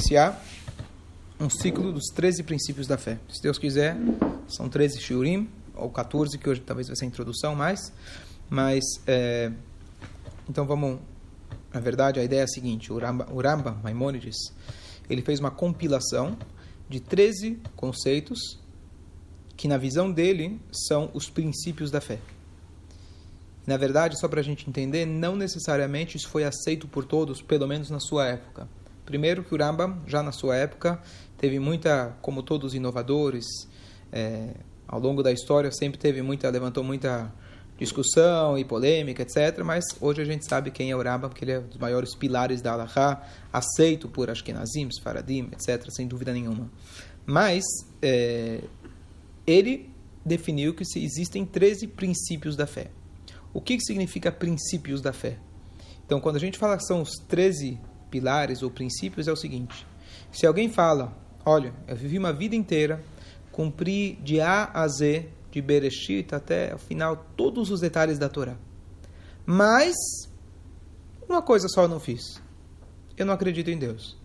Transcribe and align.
iniciar 0.00 0.42
um 1.38 1.50
ciclo 1.50 1.92
dos 1.92 2.06
13 2.14 2.42
princípios 2.42 2.86
da 2.86 2.96
fé. 2.96 3.18
Se 3.28 3.42
Deus 3.42 3.58
quiser, 3.58 3.96
são 4.48 4.66
13 4.66 4.98
shiurim, 4.98 5.48
ou 5.74 5.90
14, 5.90 6.38
que 6.38 6.48
hoje 6.48 6.60
talvez 6.60 6.88
vai 6.88 6.96
ser 6.96 7.04
a 7.04 7.08
introdução 7.08 7.54
mais. 7.54 7.92
Mas, 8.48 8.82
é, 9.06 9.52
então 10.48 10.66
vamos... 10.66 11.00
Na 11.72 11.80
verdade, 11.80 12.18
a 12.18 12.24
ideia 12.24 12.40
é 12.40 12.44
a 12.44 12.48
seguinte, 12.48 12.92
o 12.92 12.98
Ramba, 12.98 13.28
o 13.30 13.40
Ramba 13.40 13.78
Maimonides, 13.82 14.36
ele 15.08 15.22
fez 15.22 15.38
uma 15.38 15.50
compilação 15.50 16.36
de 16.88 16.98
13 16.98 17.60
conceitos 17.76 18.58
que, 19.56 19.68
na 19.68 19.76
visão 19.76 20.10
dele, 20.10 20.58
são 20.72 21.10
os 21.12 21.28
princípios 21.28 21.90
da 21.90 22.00
fé. 22.00 22.18
Na 23.66 23.76
verdade, 23.76 24.18
só 24.18 24.26
para 24.26 24.40
a 24.40 24.42
gente 24.42 24.68
entender, 24.68 25.06
não 25.06 25.36
necessariamente 25.36 26.16
isso 26.16 26.28
foi 26.28 26.42
aceito 26.42 26.88
por 26.88 27.04
todos, 27.04 27.40
pelo 27.40 27.68
menos 27.68 27.88
na 27.88 28.00
sua 28.00 28.26
época. 28.26 28.66
Primeiro 29.10 29.42
que 29.42 29.52
o 29.52 29.58
Rambam, 29.58 30.00
já 30.06 30.22
na 30.22 30.30
sua 30.30 30.54
época, 30.54 31.02
teve 31.36 31.58
muita, 31.58 32.16
como 32.22 32.44
todos 32.44 32.68
os 32.68 32.74
inovadores, 32.76 33.44
é, 34.12 34.54
ao 34.86 35.00
longo 35.00 35.20
da 35.20 35.32
história 35.32 35.72
sempre 35.72 35.98
teve 35.98 36.22
muita, 36.22 36.48
levantou 36.48 36.84
muita 36.84 37.34
discussão 37.76 38.56
e 38.56 38.64
polêmica, 38.64 39.22
etc. 39.22 39.64
Mas 39.64 39.84
hoje 40.00 40.22
a 40.22 40.24
gente 40.24 40.44
sabe 40.44 40.70
quem 40.70 40.92
é 40.92 40.96
o 40.96 41.02
Rambam, 41.02 41.28
porque 41.28 41.44
ele 41.44 41.50
é 41.50 41.58
um 41.58 41.66
dos 41.66 41.76
maiores 41.78 42.14
pilares 42.14 42.62
da 42.62 42.70
Halakha, 42.70 43.20
aceito 43.52 44.08
por 44.08 44.30
Ashkenazim, 44.30 44.88
Faradim, 45.02 45.48
etc., 45.50 45.90
sem 45.90 46.06
dúvida 46.06 46.32
nenhuma. 46.32 46.70
Mas 47.26 47.64
é, 48.00 48.62
ele 49.44 49.90
definiu 50.24 50.72
que 50.72 50.84
existem 50.84 51.44
13 51.44 51.88
princípios 51.88 52.54
da 52.54 52.64
fé. 52.64 52.92
O 53.52 53.60
que, 53.60 53.76
que 53.76 53.82
significa 53.82 54.30
princípios 54.30 55.02
da 55.02 55.12
fé? 55.12 55.36
Então, 56.06 56.20
quando 56.20 56.36
a 56.36 56.40
gente 56.40 56.56
fala 56.56 56.76
que 56.76 56.84
são 56.84 57.02
os 57.02 57.10
13 57.26 57.76
pilares 58.10 58.62
ou 58.62 58.70
princípios 58.70 59.28
é 59.28 59.32
o 59.32 59.36
seguinte: 59.36 59.86
se 60.32 60.46
alguém 60.46 60.68
fala, 60.68 61.16
olha, 61.44 61.72
eu 61.86 61.96
vivi 61.96 62.18
uma 62.18 62.32
vida 62.32 62.54
inteira, 62.54 63.02
cumpri 63.52 64.18
de 64.22 64.40
A 64.40 64.70
a 64.72 64.86
Z, 64.88 65.28
de 65.50 65.60
Bereshit 65.60 66.34
até 66.34 66.74
o 66.74 66.78
final, 66.78 67.24
todos 67.36 67.70
os 67.70 67.80
detalhes 67.80 68.18
da 68.18 68.28
Torá, 68.28 68.56
mas 69.46 69.94
uma 71.28 71.42
coisa 71.42 71.68
só 71.68 71.82
eu 71.82 71.88
não 71.88 72.00
fiz: 72.00 72.40
eu 73.16 73.24
não 73.24 73.34
acredito 73.34 73.70
em 73.70 73.78
Deus. 73.78 74.18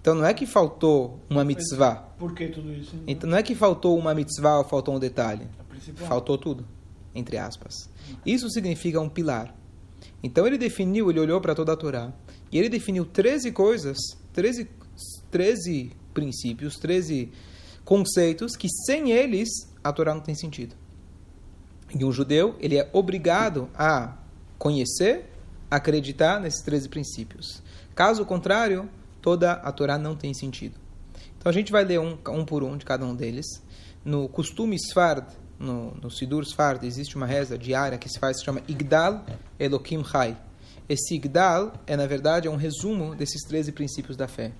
Então 0.00 0.14
não 0.14 0.24
é 0.24 0.32
que 0.32 0.46
faltou 0.46 1.20
uma 1.28 1.44
mitzvah. 1.44 1.96
Por 2.18 2.34
que 2.34 2.48
tudo 2.48 2.72
isso? 2.72 2.96
Então 3.06 3.28
não 3.28 3.36
é 3.36 3.42
que 3.42 3.54
faltou 3.54 3.98
uma 3.98 4.14
mitzvah 4.14 4.58
ou 4.58 4.64
faltou 4.64 4.96
um 4.96 4.98
detalhe. 4.98 5.46
Faltou 6.08 6.38
tudo, 6.38 6.66
entre 7.14 7.36
aspas. 7.36 7.90
Isso 8.24 8.48
significa 8.50 9.00
um 9.00 9.08
pilar. 9.08 9.54
Então 10.22 10.46
ele 10.46 10.58
definiu, 10.58 11.10
ele 11.10 11.20
olhou 11.20 11.40
para 11.40 11.54
toda 11.54 11.72
a 11.72 11.76
Torá, 11.76 12.12
e 12.52 12.58
ele 12.58 12.68
definiu 12.68 13.04
13 13.04 13.52
coisas, 13.52 13.98
13, 14.32 14.68
13 15.30 15.92
princípios, 16.12 16.76
13 16.76 17.30
conceitos 17.84 18.56
que 18.56 18.68
sem 18.86 19.10
eles 19.10 19.48
a 19.82 19.92
Torá 19.92 20.14
não 20.14 20.20
tem 20.20 20.34
sentido. 20.34 20.74
E 21.94 22.04
um 22.04 22.12
judeu, 22.12 22.54
ele 22.60 22.78
é 22.78 22.88
obrigado 22.92 23.68
a 23.74 24.16
conhecer, 24.58 25.24
acreditar 25.70 26.40
nesses 26.40 26.62
13 26.62 26.88
princípios. 26.88 27.62
Caso 27.94 28.24
contrário, 28.24 28.88
toda 29.20 29.52
a 29.52 29.72
Torá 29.72 29.98
não 29.98 30.14
tem 30.14 30.32
sentido. 30.32 30.78
Então 31.36 31.50
a 31.50 31.52
gente 31.52 31.72
vai 31.72 31.84
ler 31.84 31.98
um, 31.98 32.16
um 32.28 32.44
por 32.44 32.62
um 32.62 32.76
de 32.76 32.84
cada 32.84 33.04
um 33.04 33.14
deles. 33.14 33.46
No 34.04 34.28
costume 34.28 34.76
Sfard, 34.76 35.26
no, 35.60 35.94
no 36.02 36.10
Sidur 36.10 36.44
Sfard, 36.44 36.84
existe 36.86 37.16
uma 37.16 37.26
reza 37.26 37.58
diária 37.58 37.98
que 37.98 38.08
se 38.08 38.18
faz, 38.18 38.38
se 38.38 38.44
chama 38.44 38.62
Igdal 38.66 39.24
Elokim 39.58 40.02
Chai. 40.02 40.36
Esse 40.88 41.14
Igdal 41.14 41.74
é, 41.86 41.96
na 41.96 42.06
verdade, 42.06 42.48
é 42.48 42.50
um 42.50 42.56
resumo 42.56 43.14
desses 43.14 43.42
13 43.46 43.72
princípios 43.72 44.16
da 44.16 44.26
fé. 44.26 44.52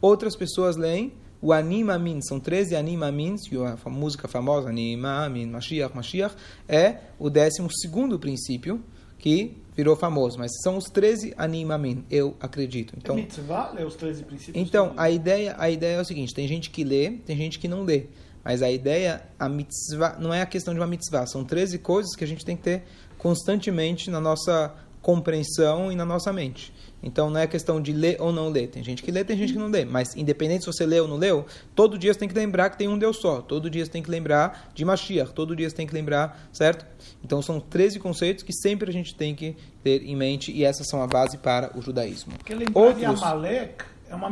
Outras 0.00 0.36
pessoas 0.36 0.76
leem 0.76 1.12
o 1.40 1.52
Anima 1.52 1.98
Min, 1.98 2.20
são 2.20 2.38
13 2.38 2.76
Anima 2.76 3.10
Min, 3.10 3.34
e 3.50 3.56
a 3.56 3.90
música 3.90 4.28
famosa, 4.28 4.68
Anima 4.68 5.28
Min, 5.28 5.46
Mashiach, 5.46 5.94
Mashiach, 5.94 6.36
é 6.68 6.98
o 7.18 7.28
12 7.28 7.68
princípio, 8.20 8.80
que 9.18 9.56
virou 9.74 9.96
famoso, 9.96 10.38
mas 10.38 10.52
são 10.62 10.76
os 10.76 10.84
13 10.84 11.34
Anima 11.36 11.76
Min, 11.78 12.04
eu 12.10 12.36
acredito. 12.38 12.94
Então, 12.96 13.16
é 13.16 13.22
mitzvah 13.22 13.72
ler 13.72 13.86
os 13.86 13.96
13 13.96 14.22
princípios? 14.22 14.66
Então, 14.66 14.92
a 14.96 15.10
ideia, 15.10 15.56
a 15.58 15.68
ideia 15.68 15.96
é 15.96 16.00
o 16.00 16.04
seguinte, 16.04 16.32
tem 16.32 16.46
gente 16.46 16.70
que 16.70 16.84
lê, 16.84 17.10
tem 17.10 17.36
gente 17.36 17.58
que 17.58 17.66
não 17.66 17.82
lê. 17.82 18.06
Mas 18.44 18.62
a 18.62 18.70
ideia, 18.70 19.22
a 19.38 19.48
mitzvah, 19.48 20.16
não 20.18 20.32
é 20.32 20.42
a 20.42 20.46
questão 20.46 20.74
de 20.74 20.80
uma 20.80 20.86
mitzvah, 20.86 21.26
são 21.26 21.44
13 21.44 21.78
coisas 21.78 22.14
que 22.16 22.24
a 22.24 22.26
gente 22.26 22.44
tem 22.44 22.56
que 22.56 22.62
ter 22.62 22.82
constantemente 23.16 24.10
na 24.10 24.20
nossa 24.20 24.74
compreensão 25.02 25.90
e 25.90 25.96
na 25.96 26.04
nossa 26.04 26.32
mente. 26.32 26.72
Então 27.02 27.28
não 27.28 27.40
é 27.40 27.46
questão 27.48 27.80
de 27.80 27.92
ler 27.92 28.16
ou 28.20 28.32
não 28.32 28.48
ler. 28.48 28.68
Tem 28.68 28.82
gente 28.84 29.02
que 29.02 29.10
lê, 29.10 29.24
tem 29.24 29.36
gente 29.36 29.52
que 29.52 29.58
não 29.58 29.66
lê. 29.66 29.84
Mas 29.84 30.14
independente 30.14 30.60
se 30.60 30.66
você 30.66 30.86
lê 30.86 31.00
ou 31.00 31.08
não 31.08 31.16
leu, 31.16 31.44
todo 31.74 31.98
dia 31.98 32.14
você 32.14 32.20
tem 32.20 32.28
que 32.28 32.34
lembrar 32.34 32.70
que 32.70 32.78
tem 32.78 32.86
um 32.86 32.96
Deus 32.96 33.16
só. 33.16 33.42
Todo 33.42 33.68
dia 33.68 33.84
você 33.84 33.90
tem 33.90 34.02
que 34.02 34.10
lembrar 34.10 34.70
de 34.72 34.84
Mashiach. 34.84 35.32
Todo 35.32 35.56
dia 35.56 35.68
você 35.68 35.74
tem 35.74 35.86
que 35.86 35.92
lembrar, 35.92 36.48
certo? 36.52 36.86
Então 37.24 37.42
são 37.42 37.58
13 37.58 37.98
conceitos 37.98 38.44
que 38.44 38.52
sempre 38.52 38.88
a 38.88 38.92
gente 38.92 39.14
tem 39.16 39.34
que 39.34 39.56
ter 39.82 40.04
em 40.04 40.14
mente 40.14 40.52
e 40.52 40.64
essas 40.64 40.88
são 40.88 41.02
a 41.02 41.06
base 41.08 41.36
para 41.36 41.76
o 41.76 41.82
judaísmo. 41.82 42.34
Porque 42.38 42.54
lembrar 42.54 42.80
Outros... 42.80 42.98
de 43.00 43.04
Amalek 43.04 43.84
é 44.08 44.14
uma 44.14 44.30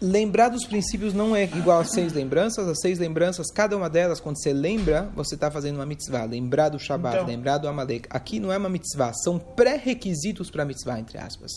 Lembrar 0.00 0.48
dos 0.48 0.64
princípios 0.64 1.12
não 1.12 1.34
é 1.34 1.44
igual 1.44 1.80
a 1.80 1.84
seis 1.84 2.12
lembranças. 2.12 2.68
As 2.68 2.80
seis 2.80 2.98
lembranças, 2.98 3.50
cada 3.50 3.76
uma 3.76 3.90
delas, 3.90 4.20
quando 4.20 4.40
você 4.40 4.52
lembra, 4.52 5.10
você 5.14 5.34
está 5.34 5.50
fazendo 5.50 5.76
uma 5.76 5.86
mitzvah. 5.86 6.24
Lembrar 6.24 6.68
do 6.68 6.78
Shabbat, 6.78 7.16
então, 7.16 7.26
lembrar 7.26 7.58
do 7.58 7.66
Amalek. 7.66 8.06
Aqui 8.08 8.38
não 8.38 8.52
é 8.52 8.56
uma 8.56 8.68
mitzvah, 8.68 9.12
são 9.12 9.38
pré-requisitos 9.38 10.50
para 10.50 10.62
a 10.62 10.66
mitzvah, 10.66 11.00
entre 11.00 11.18
aspas. 11.18 11.50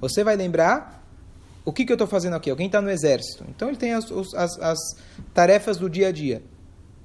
Você 0.00 0.24
vai 0.24 0.34
lembrar 0.34 1.06
o 1.64 1.72
que, 1.72 1.84
que 1.84 1.92
eu 1.92 1.96
estou 1.96 2.08
fazendo 2.08 2.34
aqui. 2.36 2.48
Alguém 2.48 2.66
está 2.66 2.80
no 2.80 2.88
exército. 2.88 3.44
Então 3.50 3.68
ele 3.68 3.76
tem 3.76 3.92
as, 3.92 4.10
as, 4.34 4.58
as 4.58 4.78
tarefas 5.34 5.76
do 5.76 5.90
dia 5.90 6.08
a 6.08 6.12
dia. 6.12 6.42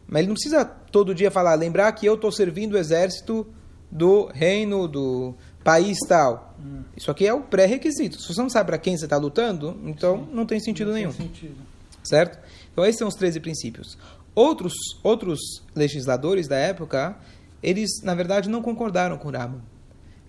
Mas 0.08 0.20
ele 0.20 0.28
não 0.30 0.36
precisa 0.36 0.64
todo 0.64 1.14
dia 1.14 1.30
falar, 1.30 1.56
lembrar 1.56 1.92
que 1.92 2.06
eu 2.06 2.16
estou 2.16 2.32
servindo 2.32 2.74
o 2.74 2.78
exército 2.78 3.46
do 3.92 4.28
reino, 4.28 4.88
do 4.88 5.36
país 5.64 5.98
tal. 6.08 6.56
Hum. 6.60 6.84
Isso 6.96 7.10
aqui 7.10 7.26
é 7.26 7.34
o 7.34 7.42
pré-requisito. 7.42 8.22
Se 8.22 8.34
você 8.34 8.42
não 8.42 8.50
sabe 8.50 8.68
para 8.68 8.78
quem 8.78 8.98
você 8.98 9.06
está 9.06 9.18
lutando, 9.18 9.80
então 9.86 10.26
Sim. 10.26 10.30
não 10.34 10.46
tem 10.46 10.60
sentido 10.60 10.88
não 10.88 10.96
nenhum. 10.96 11.12
Tem 11.12 11.28
sentido. 11.28 11.56
Certo? 12.04 12.40
Então 12.72 12.86
esses 12.86 13.00
são 13.00 13.08
os 13.08 13.16
13 13.16 13.40
princípios. 13.40 13.98
Outros, 14.36 14.74
outros 15.04 15.40
legisladores 15.76 16.48
da 16.48 16.58
época, 16.58 17.18
eles, 17.62 18.02
na 18.02 18.16
verdade, 18.16 18.50
não 18.50 18.62
concordaram 18.62 19.18
com 19.18 19.28
o 19.28 19.32
Rambam. 19.32 19.62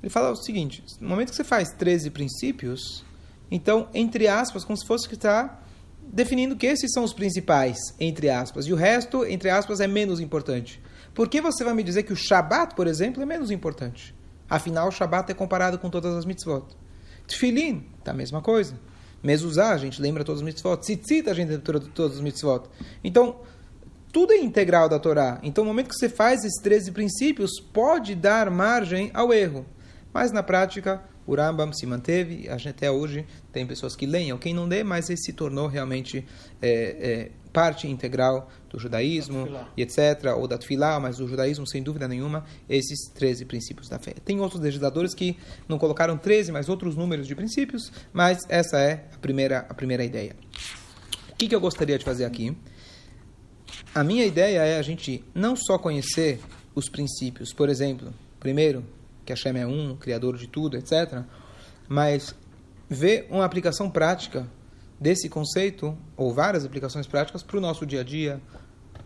Ele 0.03 0.11
fala 0.11 0.31
o 0.31 0.37
seguinte, 0.37 0.85
no 1.01 1.09
momento 1.09 1.31
que 1.31 1.37
você 1.37 1.45
faz 1.45 1.71
13 1.71 2.11
princípios, 2.11 3.03
então, 3.51 3.89
entre 3.95 4.29
aspas, 4.29 4.65
como 4.65 4.77
se 4.77 4.87
fosse 4.87 5.09
que 5.09 5.15
está 5.15 5.61
definindo 6.13 6.55
que 6.57 6.67
esses 6.67 6.93
são 6.93 7.03
os 7.03 7.15
principais, 7.15 7.79
entre 7.99 8.29
aspas, 8.29 8.67
e 8.67 8.73
o 8.73 8.77
resto, 8.77 9.25
entre 9.25 9.49
aspas, 9.49 9.81
é 9.81 9.87
menos 9.87 10.21
importante. 10.21 10.81
Por 11.15 11.29
que 11.29 11.41
você 11.41 11.65
vai 11.65 11.73
me 11.73 11.83
dizer 11.83 12.03
que 12.03 12.13
o 12.13 12.17
Shabat, 12.17 12.75
por 12.75 12.87
exemplo, 12.87 13.23
é 13.23 13.27
menos 13.27 13.51
importante? 13.51 14.15
Afinal, 14.49 14.89
o 14.89 14.93
Shabat 14.93 15.31
é 15.31 15.35
comparado 15.35 15.79
com 15.79 15.89
todas 15.89 16.15
as 16.15 16.25
mitzvot. 16.25 16.65
Tfilin, 17.27 17.87
tá 18.03 18.11
a 18.11 18.15
mesma 18.15 18.43
coisa. 18.43 18.79
Mezuzah, 19.23 19.71
a 19.71 19.79
gente 19.79 20.01
lembra 20.01 20.23
todas 20.23 20.41
as 20.41 20.45
mitzvot. 20.45 20.77
Tzitzit, 20.77 21.29
a 21.31 21.35
gente 21.35 21.49
lembra 21.49 21.81
todas 21.81 22.17
as 22.17 22.21
mitzvot. 22.21 22.69
Então, 23.03 23.37
tudo 24.13 24.33
é 24.33 24.37
integral 24.37 24.89
da 24.89 24.99
Torá. 24.99 25.41
Então, 25.43 25.65
no 25.65 25.71
momento 25.71 25.89
que 25.89 25.97
você 25.97 26.09
faz 26.09 26.45
esses 26.45 26.63
13 26.63 26.93
princípios, 26.93 27.51
pode 27.73 28.15
dar 28.15 28.51
margem 28.51 29.11
ao 29.15 29.33
erro. 29.33 29.65
Mas, 30.13 30.31
na 30.31 30.43
prática, 30.43 31.03
o 31.27 31.35
Rambam 31.35 31.73
se 31.73 31.87
manteve. 31.87 32.49
Até 32.49 32.91
hoje 32.91 33.27
tem 33.53 33.67
pessoas 33.67 33.97
que 33.97 34.07
leem, 34.07 34.33
ou 34.33 34.39
quem 34.39 34.55
não 34.55 34.67
lê, 34.67 34.83
mas 34.83 35.09
ele 35.09 35.19
se 35.19 35.33
tornou 35.33 35.67
realmente 35.67 36.25
é, 36.61 36.71
é, 36.71 37.31
parte 37.53 37.89
integral 37.89 38.51
do 38.69 38.79
judaísmo, 38.79 39.49
e 39.77 39.83
etc., 39.83 40.35
ou 40.37 40.49
da 40.49 40.59
Tfilá, 40.59 40.99
mas 40.99 41.19
do 41.19 41.29
judaísmo, 41.29 41.67
sem 41.67 41.83
dúvida 41.83 42.09
nenhuma, 42.09 42.45
esses 42.69 43.09
13 43.15 43.45
princípios 43.45 43.89
da 43.89 43.99
fé. 43.99 44.15
Tem 44.25 44.41
outros 44.41 44.61
legisladores 44.61 45.15
que 45.15 45.37
não 45.69 45.79
colocaram 45.79 46.19
13, 46.19 46.51
mas 46.51 46.69
outros 46.69 46.97
números 46.97 47.27
de 47.27 47.35
princípios, 47.35 47.93
mas 48.13 48.39
essa 48.49 48.79
é 48.81 49.05
a 49.15 49.19
primeira, 49.19 49.61
a 49.69 49.75
primeira 49.75 50.05
ideia. 50.05 50.35
O 51.31 51.37
que, 51.37 51.49
que 51.49 51.55
eu 51.55 51.61
gostaria 51.61 51.99
de 51.99 52.05
fazer 52.05 52.25
aqui? 52.25 52.57
A 53.95 54.03
minha 54.03 54.27
ideia 54.27 54.61
é 54.61 54.79
a 54.79 54.83
gente 54.83 55.25
não 55.35 55.55
só 55.55 55.79
conhecer 55.79 56.41
os 56.75 56.89
princípios, 56.89 57.53
por 57.53 57.69
exemplo, 57.69 58.13
primeiro, 58.41 58.85
que 59.25 59.33
Hashem 59.33 59.59
é 59.59 59.67
um, 59.67 59.97
criador 59.97 60.37
de 60.37 60.47
tudo, 60.47 60.77
etc., 60.77 61.23
mas 61.89 62.35
ver 62.89 63.27
uma 63.31 63.45
aplicação 63.45 63.91
prática 63.91 64.47
desse 65.01 65.29
conceito, 65.29 65.97
ou 66.17 66.33
várias 66.33 66.65
aplicações 66.65 67.07
práticas, 67.07 67.43
para 67.43 67.59
o 67.59 67.61
nosso 67.61 67.85
dia 67.85 68.01
a 68.01 68.05
dia, 68.05 68.41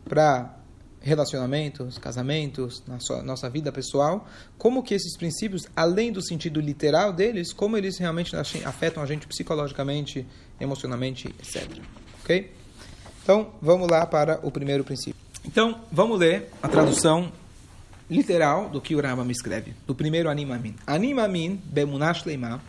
para 0.09 0.59
relacionamentos, 1.01 1.97
casamentos, 1.99 2.83
na 2.87 2.99
sua, 3.01 3.23
nossa 3.23 3.49
vida 3.49 3.71
pessoal, 3.71 4.27
como 4.57 4.83
que 4.83 4.95
esses 4.95 5.17
princípios, 5.17 5.63
além 5.75 6.13
do 6.13 6.23
sentido 6.23 6.61
literal 6.61 7.13
deles, 7.13 7.53
como 7.53 7.77
eles 7.77 7.99
realmente 7.99 8.35
afetam 8.37 9.03
a 9.03 9.07
gente 9.07 9.27
psicologicamente, 9.27 10.27
emocionalmente, 10.61 11.29
etc. 11.29 11.69
Ok? 12.23 12.53
Então, 13.23 13.53
vamos 13.61 13.89
lá 13.89 14.07
para 14.07 14.41
o 14.43 14.51
primeiro 14.51 14.85
princípio. 14.85 15.21
Então, 15.45 15.81
vamos 15.93 16.19
ler 16.19 16.51
a 16.63 16.69
tradução 16.69 17.33
literal 18.11 18.69
do 18.69 18.81
que 18.81 18.95
o 18.95 19.01
Rama 19.01 19.25
me 19.25 19.33
escreve, 19.33 19.75
do 19.87 19.95
primeiro 19.95 20.29
Animamin. 20.29 20.75
Animamin, 20.87 21.61
Bemunash 21.65 22.25
Leima, 22.25 22.63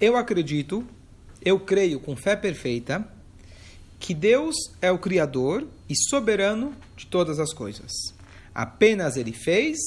eu 0.00 0.16
acredito 0.16 0.84
eu 1.44 1.58
creio 1.58 1.98
com 1.98 2.16
fé 2.16 2.36
perfeita 2.36 3.06
que 3.98 4.14
Deus 4.14 4.54
é 4.80 4.90
o 4.90 4.98
Criador 4.98 5.66
e 5.88 5.94
soberano 6.08 6.74
de 6.96 7.06
todas 7.06 7.38
as 7.38 7.52
coisas. 7.52 7.90
Apenas 8.54 9.16
Ele 9.16 9.32
fez, 9.32 9.78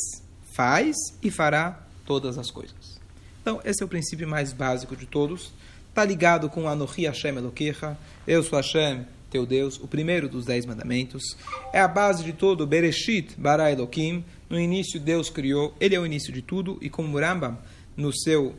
faz 0.53 0.95
e 1.21 1.31
fará 1.31 1.83
todas 2.05 2.37
as 2.37 2.51
coisas. 2.51 2.99
Então, 3.41 3.61
esse 3.63 3.81
é 3.81 3.85
o 3.85 3.89
princípio 3.89 4.27
mais 4.27 4.51
básico 4.53 4.95
de 4.95 5.05
todos. 5.05 5.53
Está 5.89 6.03
ligado 6.03 6.49
com 6.49 6.67
Anohi 6.67 7.05
Hashem 7.05 7.37
Elokecha, 7.37 7.97
eu 8.27 8.43
sou 8.43 8.57
Hashem, 8.57 9.05
teu 9.29 9.45
Deus, 9.45 9.79
o 9.79 9.87
primeiro 9.87 10.27
dos 10.27 10.45
dez 10.45 10.65
mandamentos. 10.65 11.23
É 11.71 11.79
a 11.79 11.87
base 11.87 12.23
de 12.23 12.33
todo, 12.33 12.67
Bereshit 12.67 13.35
bara 13.37 13.71
Elohim. 13.71 14.23
No 14.49 14.59
início 14.59 14.99
Deus 14.99 15.29
criou, 15.29 15.73
ele 15.79 15.95
é 15.95 15.99
o 15.99 16.05
início 16.05 16.31
de 16.31 16.41
tudo, 16.41 16.77
e 16.81 16.89
como 16.89 17.19
Rambam, 17.19 17.57
no 17.97 18.13
seu, 18.13 18.55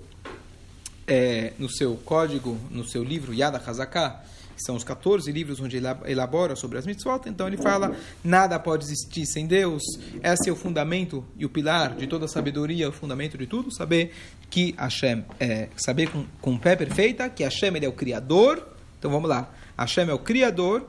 é, 1.07 1.53
no 1.59 1.69
seu 1.69 1.97
código, 1.97 2.59
no 2.71 2.85
seu 2.85 3.05
livro 3.05 3.33
Yad 3.33 3.55
HaZaká, 3.55 4.25
que 4.57 4.63
são 4.65 4.75
os 4.75 4.83
14 4.83 5.31
livros 5.31 5.61
onde 5.61 5.77
ele 5.77 5.87
elabora 6.07 6.57
sobre 6.57 6.79
as 6.79 6.87
mitzvot, 6.87 7.29
então 7.29 7.47
ele 7.47 7.59
fala, 7.59 7.95
nada 8.25 8.59
pode 8.59 8.85
existir 8.85 9.27
sem 9.27 9.47
Deus, 9.47 9.83
esse 10.23 10.49
é 10.49 10.53
o 10.53 10.57
fundamento 10.57 11.23
e 11.37 11.45
o 11.45 11.49
pilar 11.51 11.95
de 11.95 12.07
toda 12.07 12.25
a 12.25 12.29
sabedoria, 12.29 12.89
o 12.89 12.93
fundamento 12.93 13.37
de 13.37 13.47
tudo, 13.47 13.71
saber 13.71 14.13
que 14.49 14.75
Hashem, 14.79 15.25
é, 15.39 15.69
saber 15.77 16.11
com, 16.11 16.25
com 16.41 16.57
pé 16.57 16.75
perfeita, 16.75 17.29
que 17.29 17.45
Hashem 17.45 17.77
ele 17.77 17.85
é 17.85 17.89
o 17.89 17.93
Criador, 17.93 18.67
então 18.99 19.11
vamos 19.11 19.29
lá, 19.29 19.53
Hashem 19.77 20.09
é 20.09 20.15
o 20.15 20.19
Criador, 20.19 20.89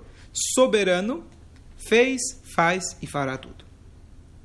soberano, 0.55 1.25
fez, 1.77 2.21
faz 2.55 2.95
e 3.01 3.07
fará 3.07 3.38
tudo. 3.38 3.66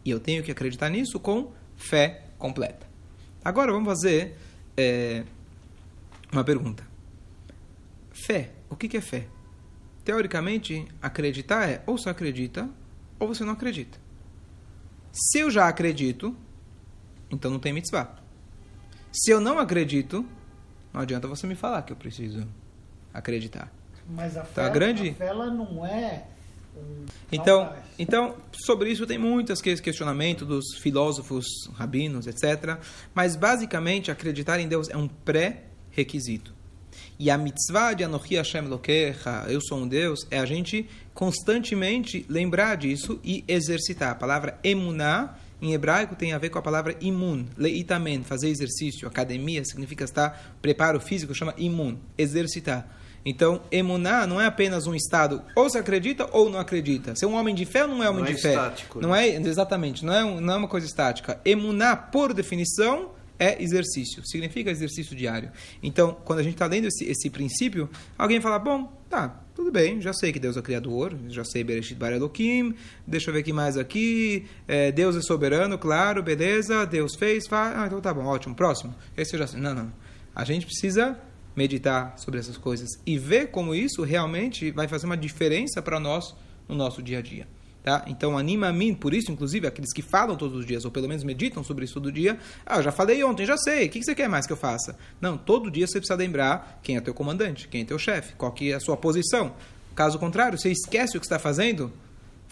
E 0.05 0.11
eu 0.11 0.21
tenho 0.21 0.43
que 0.43 0.51
acreditar 0.51 0.89
nisso 0.89 1.19
com 1.21 1.53
fé 1.77 2.25
completa. 2.39 2.87
Agora 3.45 3.73
vamos 3.73 3.89
fazer 3.89 4.37
é, 4.77 5.25
uma 6.33 6.45
pergunta. 6.45 6.87
Fé 8.11 8.53
o 8.73 8.77
que, 8.77 8.89
que 8.89 8.97
é 8.97 9.03
fé? 9.03 9.27
Teoricamente, 10.03 10.89
acreditar 11.01 11.69
é 11.69 11.83
ou 11.87 11.99
você 11.99 12.09
acredita 12.09 12.71
ou 13.19 13.29
você 13.29 13.45
não 13.45 13.53
acredita. 13.53 13.99
Se 15.13 15.41
eu 15.41 15.51
já 15.51 15.69
acredito, 15.69 16.35
então 17.31 17.51
não 17.51 17.59
tem 17.59 17.71
mitzvah. 17.71 18.17
Se 19.13 19.31
eu 19.31 19.43
não 19.43 19.59
acredito, 19.59 20.27
não 20.91 21.03
adianta 21.03 21.29
você 21.29 21.47
me 21.47 21.55
falar 21.55 21.83
que 21.83 21.93
eu 21.93 21.97
preciso 21.97 22.49
acreditar. 23.13 23.71
Mas 24.09 24.39
a 24.39 24.41
então, 24.41 24.45
fé, 24.47 24.51
então, 24.53 24.65
a 24.65 24.69
grande... 24.71 25.11
a 25.11 25.15
fé 25.15 25.27
ela 25.27 25.51
não 25.51 25.85
é. 25.85 26.27
Então, 27.31 27.73
então, 27.99 28.37
sobre 28.53 28.91
isso 28.91 29.07
tem 29.07 29.19
muitos 29.19 29.61
questionamentos 29.61 30.47
dos 30.47 30.65
filósofos, 30.81 31.47
rabinos, 31.75 32.27
etc. 32.27 32.79
Mas, 33.15 33.37
basicamente, 33.37 34.11
acreditar 34.11 34.59
em 34.59 34.69
Deus 34.69 34.89
é 34.89 34.97
um 34.97 35.09
pré-requisito. 35.09 36.53
E 37.19 37.31
a 37.31 37.39
mitzvah 37.39 37.95
de 37.95 38.05
Anochi 38.05 38.35
Hashem 38.35 38.63
Lokecha, 38.63 39.47
eu 39.49 39.61
sou 39.61 39.79
um 39.79 39.87
Deus, 39.87 40.27
é 40.31 40.39
a 40.39 40.47
gente 40.47 40.89
constantemente 41.15 42.27
lembrar 42.29 42.77
disso 42.77 43.21
e 43.23 43.45
exercitar. 43.47 44.11
A 44.11 44.15
palavra 44.17 44.59
emuná, 44.65 45.37
em 45.61 45.73
hebraico, 45.73 46.17
tem 46.17 46.33
a 46.33 46.39
ver 46.39 46.51
com 46.51 46.59
a 46.59 46.63
palavra 46.63 46.97
imun, 47.01 47.47
leitamen, 47.57 48.25
fazer 48.25 48.49
exercício. 48.49 49.07
Academia 49.07 49.65
significa 49.65 50.05
estar, 50.05 50.57
preparo 50.61 50.99
físico, 50.99 51.35
chama 51.35 51.55
imun, 51.57 51.97
exercitar. 52.19 53.02
Então, 53.25 53.63
emuná 53.71 54.27
não 54.27 54.41
é 54.41 54.47
apenas 54.47 54.87
um 54.87 54.95
estado, 54.95 55.43
ou 55.55 55.71
se 55.71 55.79
acredita 55.79 56.29
ou 56.33 56.51
não 56.51 56.59
acredita. 56.59 57.15
Ser 57.15 57.27
um 57.27 57.35
homem 57.35 57.55
de 57.55 57.65
fé 57.65 57.85
ou 57.85 57.89
não 57.89 58.03
é 58.03 58.11
homem 58.11 58.25
não 58.25 58.31
de 58.33 58.39
é 58.39 58.41
fé. 58.41 58.51
Estático, 58.51 59.01
não 59.01 59.11
né? 59.11 59.29
é 59.29 59.41
exatamente, 59.41 60.05
não 60.05 60.13
é, 60.13 60.25
um, 60.25 60.41
não 60.41 60.55
é 60.55 60.57
uma 60.57 60.69
coisa 60.69 60.87
estática. 60.87 61.41
Emuná, 61.45 61.95
por 61.97 62.33
definição, 62.35 63.11
é 63.39 63.61
exercício, 63.61 64.25
significa 64.25 64.71
exercício 64.71 65.17
diário. 65.17 65.51
Então, 65.83 66.17
quando 66.25 66.39
a 66.39 66.43
gente 66.43 66.55
está 66.55 66.67
lendo 66.67 66.87
esse, 66.87 67.05
esse 67.05 67.29
princípio, 67.29 67.89
alguém 68.17 68.41
fala, 68.41 68.59
bom, 68.59 68.93
tá, 69.09 69.43
tudo 69.55 69.71
bem, 69.71 70.01
já 70.01 70.13
sei 70.13 70.33
que 70.33 70.39
Deus 70.39 70.57
é 70.57 70.61
o 70.61 70.63
Criador, 70.63 71.17
já 71.29 71.45
sei 71.45 71.65
Bereshit 71.65 71.97
Bar 71.97 72.13
Elohim, 72.13 72.75
deixa 73.07 73.31
eu 73.31 73.35
ver 73.35 73.41
aqui 73.41 73.53
mais 73.53 73.77
aqui, 73.77 74.47
é, 74.69 74.93
Deus 74.93 75.17
é 75.17 75.21
soberano, 75.21 75.77
claro, 75.77 76.23
beleza, 76.23 76.87
Deus 76.87 77.17
fez, 77.17 77.49
faz, 77.49 77.77
ah, 77.77 77.87
então 77.87 78.01
tá 78.01 78.15
bom, 78.15 78.25
ótimo, 78.25 78.55
próximo. 78.55 78.95
Esse 79.17 79.35
eu 79.35 79.41
já 79.41 79.47
sei. 79.49 79.61
Não, 79.61 79.75
não, 79.75 79.93
a 80.35 80.45
gente 80.45 80.65
precisa 80.65 81.19
meditar 81.55 82.19
sobre 82.19 82.41
essas 82.41 82.57
coisas 82.57 82.91
e 83.07 83.19
ver 83.19 83.51
como 83.51 83.75
isso 83.75 84.03
realmente 84.03 84.71
vai 84.71 84.89
fazer 84.89 85.07
uma 85.07 85.17
diferença 85.17 85.83
para 85.83 86.01
nós 86.01 86.35
no 86.69 86.75
nosso 86.75 87.03
dia 87.03 87.19
a 87.19 87.23
dia. 87.23 87.47
Tá? 87.83 88.05
Então, 88.07 88.39
anima 88.39 88.69
a 88.69 88.73
mim, 88.73 88.95
por 88.95 89.13
isso, 89.13 89.33
inclusive, 89.33 89.67
aqueles 89.67 89.93
que 89.93 90.03
falam 90.03 90.37
todos 90.37 90.57
os 90.57 90.65
dias, 90.65 90.85
ou 90.85 90.91
pelo 90.91 91.09
menos 91.09 91.25
meditam 91.25 91.65
sobre 91.65 91.85
isso 91.85 91.95
todo 91.95 92.13
dia, 92.13 92.39
ah, 92.65 92.77
eu 92.77 92.83
já 92.83 92.93
falei 92.93 93.23
ontem, 93.25 93.45
já 93.45 93.57
sei, 93.57 93.87
o 93.87 93.91
que 93.91 94.05
você 94.05 94.15
quer 94.15 94.29
mais 94.29 94.47
que 94.47 94.53
eu 94.53 94.57
faça? 94.57 94.97
Não, 95.21 95.37
todo 95.37 95.69
dia 95.69 95.87
você 95.87 95.99
precisa 95.99 96.15
lembrar 96.15 96.79
quem 96.81 96.97
é 96.97 97.01
teu 97.01 97.13
comandante, 97.13 97.67
quem 97.67 97.83
é 97.83 97.85
teu 97.85 97.99
chefe, 97.99 98.35
qual 98.35 98.53
que 98.53 98.71
é 98.71 98.77
a 98.77 98.81
sua 98.81 98.97
posição. 98.97 99.53
Caso 99.97 100.17
contrário, 100.19 100.57
você 100.57 100.71
esquece 100.71 101.17
o 101.17 101.21
que 101.21 101.27
está 101.27 101.41
fazendo, 101.41 101.93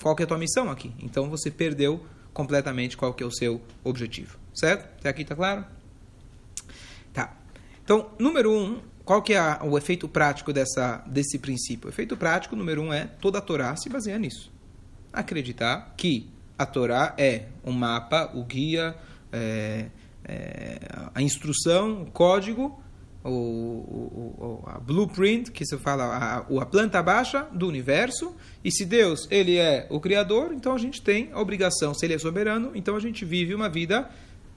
qual 0.02 0.16
que 0.16 0.22
é 0.22 0.24
a 0.24 0.26
tua 0.26 0.38
missão 0.38 0.68
aqui. 0.68 0.92
Então, 0.98 1.30
você 1.30 1.48
perdeu 1.48 2.04
completamente 2.34 2.96
qual 2.96 3.14
que 3.14 3.22
é 3.22 3.26
o 3.26 3.30
seu 3.30 3.62
objetivo. 3.84 4.36
Certo? 4.52 4.82
Até 4.98 5.08
aqui 5.10 5.22
está 5.22 5.36
claro? 5.36 5.64
Tá. 7.12 7.36
Então, 7.84 8.10
número 8.18 8.52
um, 8.52 8.80
qual 9.10 9.22
que 9.22 9.32
é 9.32 9.40
a, 9.40 9.58
o 9.64 9.76
efeito 9.76 10.06
prático 10.06 10.52
dessa, 10.52 11.02
desse 11.04 11.36
princípio? 11.36 11.88
O 11.88 11.90
efeito 11.90 12.16
prático, 12.16 12.54
número 12.54 12.80
um, 12.80 12.92
é 12.92 13.06
toda 13.20 13.38
a 13.38 13.40
Torá 13.40 13.74
se 13.74 13.88
baseia 13.88 14.16
nisso 14.16 14.52
acreditar 15.12 15.94
que 15.96 16.28
a 16.56 16.64
Torá 16.64 17.12
é 17.18 17.46
um 17.64 17.72
mapa, 17.72 18.30
o 18.32 18.44
guia, 18.44 18.94
é, 19.32 19.86
é, 20.24 20.78
a 21.12 21.20
instrução, 21.20 22.02
o 22.02 22.06
código, 22.12 22.80
o, 23.24 23.30
o, 23.30 24.62
a 24.64 24.78
blueprint, 24.78 25.50
que 25.50 25.66
se 25.66 25.76
fala, 25.76 26.04
a, 26.04 26.36
a 26.38 26.66
planta 26.66 27.02
baixa 27.02 27.48
do 27.52 27.66
universo. 27.66 28.32
E 28.62 28.70
se 28.70 28.84
Deus 28.84 29.26
ele 29.28 29.56
é 29.56 29.88
o 29.90 29.98
Criador, 29.98 30.52
então 30.52 30.72
a 30.72 30.78
gente 30.78 31.02
tem 31.02 31.30
a 31.32 31.40
obrigação, 31.40 31.92
se 31.94 32.06
Ele 32.06 32.14
é 32.14 32.18
soberano, 32.20 32.70
então 32.76 32.94
a 32.94 33.00
gente 33.00 33.24
vive 33.24 33.56
uma 33.56 33.68
vida 33.68 34.08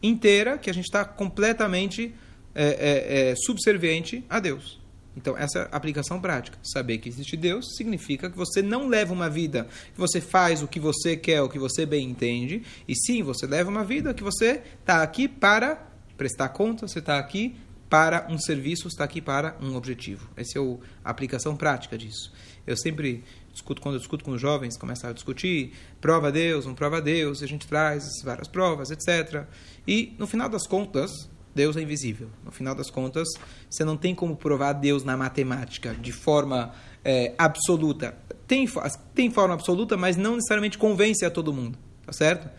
inteira 0.04 0.60
que 0.60 0.70
a 0.70 0.74
gente 0.76 0.86
está 0.86 1.04
completamente 1.04 2.14
é, 2.54 2.66
é, 2.66 3.30
é 3.32 3.36
subserviente 3.36 4.24
a 4.30 4.40
Deus. 4.40 4.82
Então, 5.16 5.38
essa 5.38 5.60
é 5.60 5.62
a 5.72 5.76
aplicação 5.76 6.20
prática. 6.20 6.58
Saber 6.64 6.98
que 6.98 7.08
existe 7.08 7.38
Deus 7.38 7.76
significa 7.76 8.30
que 8.30 8.38
você 8.38 8.62
não 8.62 8.88
leva 8.88 9.14
uma 9.14 9.30
vida 9.30 9.68
que 9.94 10.00
você 10.00 10.20
faz 10.20 10.64
o 10.64 10.68
que 10.68 10.80
você 10.80 11.16
quer, 11.16 11.42
o 11.42 11.50
que 11.50 11.60
você 11.60 11.86
bem 11.86 12.10
entende, 12.10 12.64
e 12.88 12.96
sim, 12.96 13.22
você 13.22 13.46
leva 13.46 13.70
uma 13.70 13.84
vida 13.84 14.14
que 14.14 14.24
você 14.24 14.62
está 14.80 15.04
aqui 15.04 15.28
para 15.28 15.88
prestar 16.18 16.50
conta, 16.50 16.88
você 16.88 17.00
está 17.00 17.20
aqui 17.20 17.56
para 17.90 18.26
um 18.28 18.40
serviço, 18.40 18.88
está 18.88 19.04
aqui 19.04 19.22
para 19.22 19.56
um 19.62 19.76
objetivo. 19.76 20.28
Essa 20.36 20.58
é 20.58 20.62
a 21.04 21.12
aplicação 21.12 21.56
prática 21.56 21.96
disso. 21.96 22.34
Eu 22.66 22.76
sempre 22.76 23.24
discuto, 23.52 23.82
quando 23.82 23.96
eu 23.96 24.00
discuto 24.00 24.26
com 24.26 24.32
os 24.32 24.42
jovens, 24.42 24.78
começam 24.78 25.12
a 25.12 25.14
discutir, 25.14 25.74
prova 26.02 26.30
a 26.30 26.32
Deus, 26.32 26.66
não 26.66 26.74
prova 26.74 26.98
a 26.98 27.02
Deus, 27.02 27.44
a 27.44 27.48
gente 27.48 27.68
traz 27.68 28.04
várias 28.24 28.48
provas, 28.48 28.90
etc. 28.90 29.46
E, 29.88 30.16
no 30.18 30.26
final 30.26 30.50
das 30.50 30.66
contas, 30.66 31.30
Deus 31.54 31.78
é 31.78 31.82
invisível. 31.82 32.30
No 32.44 32.52
final 32.52 32.74
das 32.74 32.90
contas, 32.90 33.28
você 33.70 33.84
não 33.84 33.96
tem 33.96 34.16
como 34.16 34.36
provar 34.36 34.74
Deus 34.74 35.04
na 35.04 35.16
matemática 35.16 35.94
de 35.94 36.12
forma 36.12 36.74
é, 37.04 37.34
absoluta. 37.38 38.18
Tem, 38.48 38.68
tem 39.14 39.30
forma 39.30 39.54
absoluta, 39.54 39.96
mas 39.96 40.18
não 40.18 40.36
necessariamente 40.36 40.78
convence 40.78 41.24
a 41.26 41.30
todo 41.30 41.54
mundo. 41.54 41.78
Tá 42.06 42.12
certo? 42.12 42.50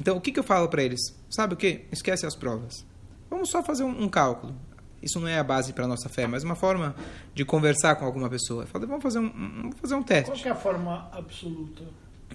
Então, 0.00 0.16
o 0.16 0.20
que, 0.20 0.32
que 0.32 0.38
eu 0.38 0.44
falo 0.44 0.68
para 0.68 0.82
eles? 0.82 1.00
Sabe 1.30 1.54
o 1.54 1.56
que? 1.56 1.84
Esquece 1.90 2.26
as 2.26 2.36
provas. 2.36 2.84
Vamos 3.28 3.50
só 3.50 3.62
fazer 3.62 3.84
um, 3.84 4.02
um 4.02 4.08
cálculo. 4.08 4.54
Isso 5.02 5.18
não 5.18 5.26
é 5.26 5.38
a 5.38 5.44
base 5.44 5.72
para 5.72 5.84
a 5.84 5.88
nossa 5.88 6.08
fé, 6.08 6.26
mas 6.28 6.44
uma 6.44 6.54
forma 6.54 6.94
de 7.34 7.44
conversar 7.44 7.96
com 7.96 8.04
alguma 8.04 8.28
pessoa. 8.30 8.66
Falo, 8.66 8.86
vamos 8.86 9.02
fazer 9.02 9.18
um, 9.18 9.30
vamos 9.30 9.76
fazer 9.80 9.94
um 9.94 10.02
teste. 10.02 10.30
Qual 10.30 10.46
é 10.46 10.50
a 10.50 10.54
forma 10.54 11.08
absoluta? 11.12 11.82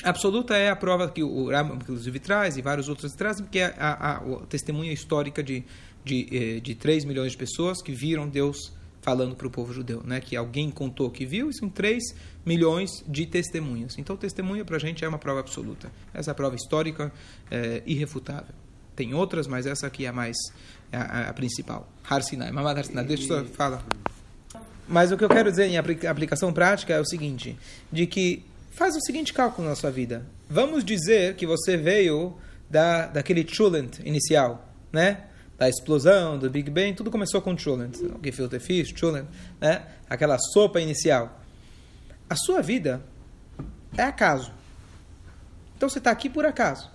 Absoluta 0.04 0.56
é 0.56 0.70
a 0.70 0.76
prova 0.76 1.10
que 1.10 1.24
o 1.24 1.50
Rambam, 1.50 1.78
inclusive, 1.78 2.20
traz, 2.20 2.58
e 2.58 2.62
vários 2.62 2.88
outros 2.88 3.14
trazem, 3.14 3.46
que 3.46 3.60
é 3.60 3.74
a, 3.80 3.94
a, 3.94 4.18
a 4.18 4.46
testemunha 4.48 4.92
histórica 4.92 5.42
de 5.42 5.64
de, 6.08 6.28
eh, 6.32 6.60
de 6.60 6.74
3 6.74 7.06
milhões 7.06 7.34
de 7.34 7.38
pessoas 7.38 7.82
que 7.82 7.92
viram 7.92 8.28
Deus 8.28 8.72
falando 9.02 9.36
para 9.36 9.48
o 9.48 9.50
povo 9.50 9.72
judeu, 9.74 10.02
né? 10.04 10.20
Que 10.20 10.36
alguém 10.36 10.70
contou 10.70 11.10
que 11.10 11.26
viu, 11.26 11.50
e 11.50 11.54
são 11.54 11.70
3 11.70 12.04
milhões 12.46 12.90
de 13.08 13.26
testemunhas. 13.26 13.98
Então, 13.98 14.18
testemunha 14.18 14.66
para 14.66 14.76
a 14.76 14.80
gente 14.80 15.06
é 15.06 15.08
uma 15.08 15.18
prova 15.18 15.40
absoluta. 15.40 15.92
Essa 16.14 16.32
é 16.32 16.34
a 16.34 16.36
prova 16.36 16.56
histórica 16.56 17.12
é, 17.50 17.82
irrefutável. 17.86 18.54
Tem 18.96 19.14
outras, 19.14 19.48
mas 19.48 19.66
essa 19.66 19.88
aqui 19.88 20.06
é 20.06 20.10
a 20.10 20.14
mais 20.14 20.36
a, 20.92 21.30
a, 21.30 21.34
principal. 21.34 21.88
Har 22.04 22.22
Sinai, 22.22 22.52
Mamad 22.52 22.80
Har 22.80 22.86
Sinai. 22.86 23.06
Deixa 23.06 23.32
eu 23.32 23.46
falar. 23.46 23.86
Mas 24.88 25.12
o 25.12 25.18
que 25.18 25.24
eu 25.24 25.30
quero 25.30 25.50
dizer 25.52 25.68
em 25.68 25.78
aplicação 25.78 26.52
prática 26.52 26.94
é 26.94 27.00
o 27.00 27.06
seguinte, 27.06 27.58
de 27.92 28.08
que 28.08 28.44
faz 28.72 28.96
o 28.96 29.02
seguinte 29.02 29.34
cálculo 29.34 29.68
na 29.68 29.76
sua 29.76 29.92
vida. 29.92 30.26
Vamos 30.50 30.84
dizer 30.84 31.36
que 31.36 31.46
você 31.46 31.78
veio 31.78 32.36
da, 32.70 33.08
daquele 33.08 33.46
chulent 33.48 34.00
inicial, 34.06 34.70
né? 34.92 35.28
Da 35.58 35.68
explosão, 35.68 36.38
do 36.38 36.50
Big 36.50 36.70
Bang, 36.70 36.94
tudo 36.94 37.10
começou 37.10 37.42
com 37.42 37.58
Chulent, 37.58 37.98
gefilte 38.24 38.60
fish, 38.60 38.94
Chulent, 38.96 39.26
né? 39.60 39.88
aquela 40.10 40.38
sopa 40.38 40.80
inicial. 40.80 41.42
A 42.30 42.36
sua 42.36 42.62
vida 42.62 43.02
é 43.98 44.04
acaso. 44.04 44.52
Então 45.76 45.90
você 45.90 45.98
está 45.98 46.12
aqui 46.12 46.30
por 46.30 46.46
acaso. 46.46 46.92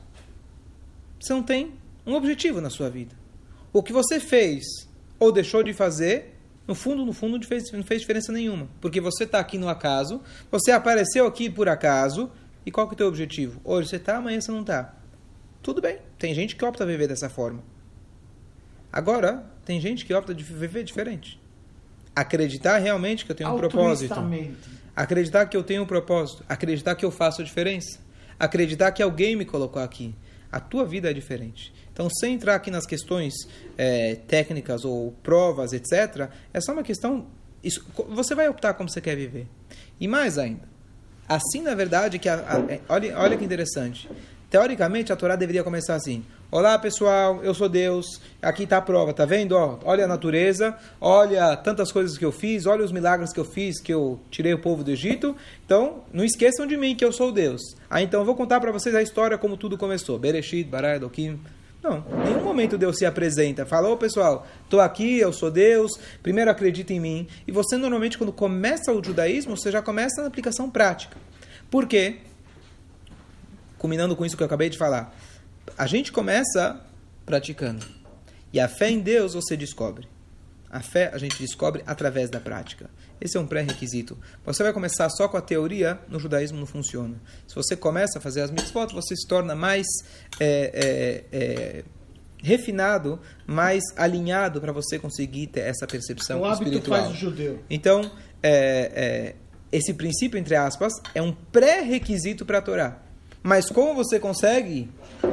Você 1.21 1.33
não 1.33 1.42
tem 1.42 1.75
um 2.07 2.14
objetivo 2.14 2.61
na 2.61 2.71
sua 2.71 2.88
vida. 2.88 3.14
O 3.73 3.83
que 3.83 3.92
você 3.92 4.21
fez 4.21 4.64
ou 5.19 5.33
deixou 5.33 5.62
de 5.62 5.73
fazer 5.73 6.33
No 6.66 6.76
fundo, 6.76 7.04
no 7.04 7.12
fundo, 7.12 7.38
não 7.38 7.42
fez, 7.42 7.73
não 7.73 7.83
fez 7.83 8.02
diferença 8.02 8.33
nenhuma. 8.33 8.69
Porque 8.81 9.00
você 9.00 9.25
está 9.25 9.40
aqui 9.40 9.59
no 9.59 9.69
acaso, 9.69 10.21
você 10.50 10.71
apareceu 10.71 11.26
aqui 11.26 11.50
por 11.50 11.69
acaso, 11.69 12.31
e 12.64 12.71
qual 12.71 12.87
que 12.87 12.92
é 12.92 12.95
o 12.95 12.99
teu 12.99 13.09
objetivo? 13.09 13.61
Hoje 13.64 13.88
você 13.88 13.97
está, 13.97 14.19
amanhã 14.19 14.40
você 14.40 14.52
não 14.52 14.61
está. 14.61 14.95
Tudo 15.61 15.81
bem, 15.81 15.99
tem 16.19 16.33
gente 16.35 16.54
que 16.54 16.64
opta 16.64 16.85
a 16.85 16.87
viver 16.87 17.09
dessa 17.09 17.28
forma. 17.28 17.72
Agora, 18.92 19.44
tem 19.64 19.80
gente 19.80 20.04
que 20.04 20.12
opta 20.12 20.34
de 20.34 20.44
viver 20.44 20.84
diferente. 20.84 21.40
Acreditar 22.14 22.76
realmente 22.78 23.25
que 23.25 23.32
eu 23.32 23.37
tenho 23.37 23.54
um 23.54 23.56
propósito. 23.56 24.14
Acreditar 24.94 25.46
que 25.46 25.56
eu 25.56 25.62
tenho 25.62 25.82
um 25.82 25.87
propósito. 25.87 26.44
Acreditar 26.49 26.94
que 26.94 27.04
eu 27.04 27.11
faço 27.11 27.40
a 27.40 27.44
diferença. 27.44 27.99
Acreditar 28.38 28.92
que 28.92 29.02
alguém 29.02 29.34
me 29.34 29.46
colocou 29.46 29.80
aqui. 29.80 30.14
A 30.50 30.61
tua 30.61 30.84
vida 30.84 31.11
é 31.11 31.14
diferente. 31.14 31.72
Então, 31.92 32.08
sem 32.11 32.34
entrar 32.34 32.56
aqui 32.56 32.70
nas 32.70 32.84
questões 32.84 33.32
é, 33.78 34.16
técnicas 34.26 34.84
ou 34.84 35.12
provas, 35.22 35.72
etc., 35.72 36.28
é 36.52 36.61
só 36.61 36.72
uma 36.72 36.82
questão. 36.82 37.26
Isso, 37.64 37.87
você 38.11 38.34
vai 38.34 38.49
optar 38.49 38.75
como 38.75 38.90
você 38.90 39.00
quer 39.00 39.16
viver. 39.16 39.46
E 39.99 40.06
mais 40.06 40.37
ainda, 40.37 40.68
assim, 41.26 41.62
na 41.62 41.75
verdade, 41.75 42.18
que 42.18 42.28
a, 42.28 42.34
a, 42.34 42.72
é, 42.72 42.80
olha, 42.88 43.18
olha 43.18 43.37
que 43.37 43.44
interessante. 43.44 44.11
Teoricamente, 44.50 45.12
a 45.12 45.16
Torá 45.16 45.37
deveria 45.37 45.64
começar 45.64 45.94
assim: 45.94 46.25
Olá 46.54 46.78
pessoal, 46.78 47.42
eu 47.42 47.54
sou 47.54 47.66
Deus, 47.66 48.21
aqui 48.42 48.64
está 48.64 48.76
a 48.76 48.82
prova, 48.82 49.14
tá 49.14 49.25
vendo? 49.25 49.52
Ó, 49.52 49.78
olha 49.85 50.04
a 50.04 50.06
natureza, 50.06 50.76
olha 51.00 51.56
tantas 51.56 51.90
coisas 51.90 52.18
que 52.18 52.25
eu 52.26 52.30
fiz, 52.30 52.66
olha 52.66 52.85
os 52.85 52.92
milagres 52.92 53.32
que 53.32 53.40
eu 53.40 53.44
fiz, 53.47 53.80
que 53.80 53.90
eu 53.90 54.21
tirei 54.30 54.52
o 54.52 54.59
povo 54.59 54.85
do 54.85 54.90
Egito. 54.90 55.35
Então, 55.64 56.04
não 56.12 56.23
esqueçam 56.23 56.66
de 56.66 56.76
mim 56.76 56.94
que 56.94 57.02
eu 57.02 57.11
sou 57.11 57.32
Deus. 57.32 57.62
Ah, 57.88 58.02
então 58.02 58.21
eu 58.21 58.26
vou 58.26 58.35
contar 58.35 58.61
para 58.61 58.71
vocês 58.71 58.94
a 58.94 59.00
história 59.00 59.38
como 59.38 59.56
tudo 59.56 59.78
começou. 59.78 60.18
Bereshit, 60.18 60.68
Barai, 60.68 60.97
Elohim. 60.97 61.40
Não, 61.82 62.04
em 62.21 62.25
nenhum 62.26 62.44
momento 62.44 62.76
Deus 62.76 62.99
se 62.99 63.06
apresenta. 63.06 63.64
Fala, 63.64 63.88
ô 63.88 63.97
pessoal, 63.97 64.47
estou 64.62 64.82
aqui, 64.82 65.21
eu 65.21 65.32
sou 65.32 65.50
Deus, 65.50 65.92
primeiro 66.23 66.50
acredita 66.50 66.92
em 66.92 67.00
mim. 67.00 67.26
E 67.49 67.50
você 67.50 67.78
normalmente, 67.78 68.18
quando 68.18 68.30
começa 68.30 68.92
o 68.92 69.02
judaísmo, 69.02 69.56
você 69.56 69.73
já 69.73 69.80
começa 69.80 70.21
na 70.21 70.28
aplicação 70.28 70.68
prática. 70.68 71.16
Por 71.71 71.87
quê? 71.87 72.18
culminando 73.82 74.14
com 74.14 74.25
isso 74.25 74.37
que 74.37 74.42
eu 74.44 74.47
acabei 74.47 74.71
de 74.71 74.78
falar. 74.78 75.12
A 75.76 75.87
gente 75.87 76.12
começa 76.12 76.81
praticando. 77.25 77.85
E 78.52 78.61
a 78.61 78.69
fé 78.69 78.90
em 78.90 79.00
Deus 79.00 79.35
você 79.35 79.57
descobre. 79.57 80.09
A 80.71 80.81
fé 80.81 81.11
a 81.12 81.19
gente 81.19 81.38
descobre 81.38 81.83
através 81.87 82.31
da 82.31 82.40
prática. 82.40 82.88
Esse 83.21 83.37
é 83.37 83.40
um 83.40 83.47
pré-requisito. 83.47 84.19
Você 84.45 84.62
vai 84.62 84.73
começar 84.73 85.09
só 85.11 85.28
com 85.28 85.37
a 85.37 85.40
teoria, 85.40 86.00
no 86.09 86.19
judaísmo 86.19 86.59
não 86.59 86.66
funciona. 86.66 87.21
Se 87.47 87.54
você 87.54 87.76
começa 87.76 88.19
a 88.19 88.23
fazer 88.23 88.40
as 88.40 88.50
mitzvot, 88.50 88.92
você 88.92 89.14
se 89.14 89.28
torna 89.28 89.54
mais 89.54 89.87
é, 90.40 91.25
é, 91.31 91.38
é, 91.38 91.85
refinado, 92.42 93.21
mais 93.47 93.83
alinhado 93.97 94.61
para 94.61 94.73
você 94.73 94.99
conseguir 94.99 95.49
ter 95.49 95.61
essa 95.61 95.87
percepção 95.87 96.40
o 96.40 96.45
hábito 96.47 96.64
espiritual. 96.64 97.02
faz 97.02 97.14
o 97.14 97.16
judeu. 97.16 97.62
Então, 97.69 98.11
é, 98.42 98.92
é, 98.95 99.37
esse 99.71 99.95
princípio, 99.95 100.38
entre 100.38 100.57
aspas, 100.57 100.92
é 101.14 101.21
um 101.21 101.33
pré-requisito 101.33 102.45
para 102.47 102.59
a 102.59 102.62
Torá. 102.62 103.02
Mas 103.42 103.68
como 103.68 103.94
você 103.94 104.20
consegue 104.20 104.88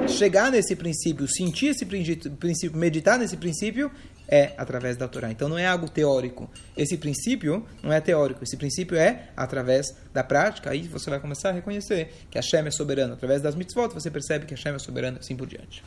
chegar 0.07 0.51
nesse 0.51 0.75
princípio, 0.75 1.27
sentir 1.27 1.67
esse 1.67 1.85
princípio, 1.85 2.77
meditar 2.77 3.19
nesse 3.19 3.37
princípio, 3.37 3.91
é 4.27 4.53
através 4.57 4.95
da 4.95 5.07
Torá. 5.07 5.31
Então 5.31 5.49
não 5.49 5.57
é 5.57 5.65
algo 5.65 5.89
teórico. 5.89 6.49
Esse 6.77 6.97
princípio 6.97 7.65
não 7.81 7.91
é 7.91 7.99
teórico. 7.99 8.43
Esse 8.43 8.55
princípio 8.55 8.95
é 8.95 9.29
através 9.35 9.87
da 10.13 10.23
prática. 10.23 10.69
Aí 10.69 10.83
você 10.83 11.09
vai 11.09 11.19
começar 11.19 11.49
a 11.49 11.51
reconhecer 11.51 12.13
que 12.29 12.37
Hashem 12.37 12.65
é 12.67 12.71
soberano. 12.71 13.13
Através 13.13 13.41
das 13.41 13.55
mitzvot 13.55 13.93
você 13.93 14.09
percebe 14.11 14.45
que 14.45 14.53
Hashem 14.53 14.73
é 14.73 14.79
soberano 14.79 15.17
e 15.17 15.19
assim 15.19 15.35
por 15.35 15.47
diante. 15.47 15.83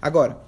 Agora, 0.00 0.38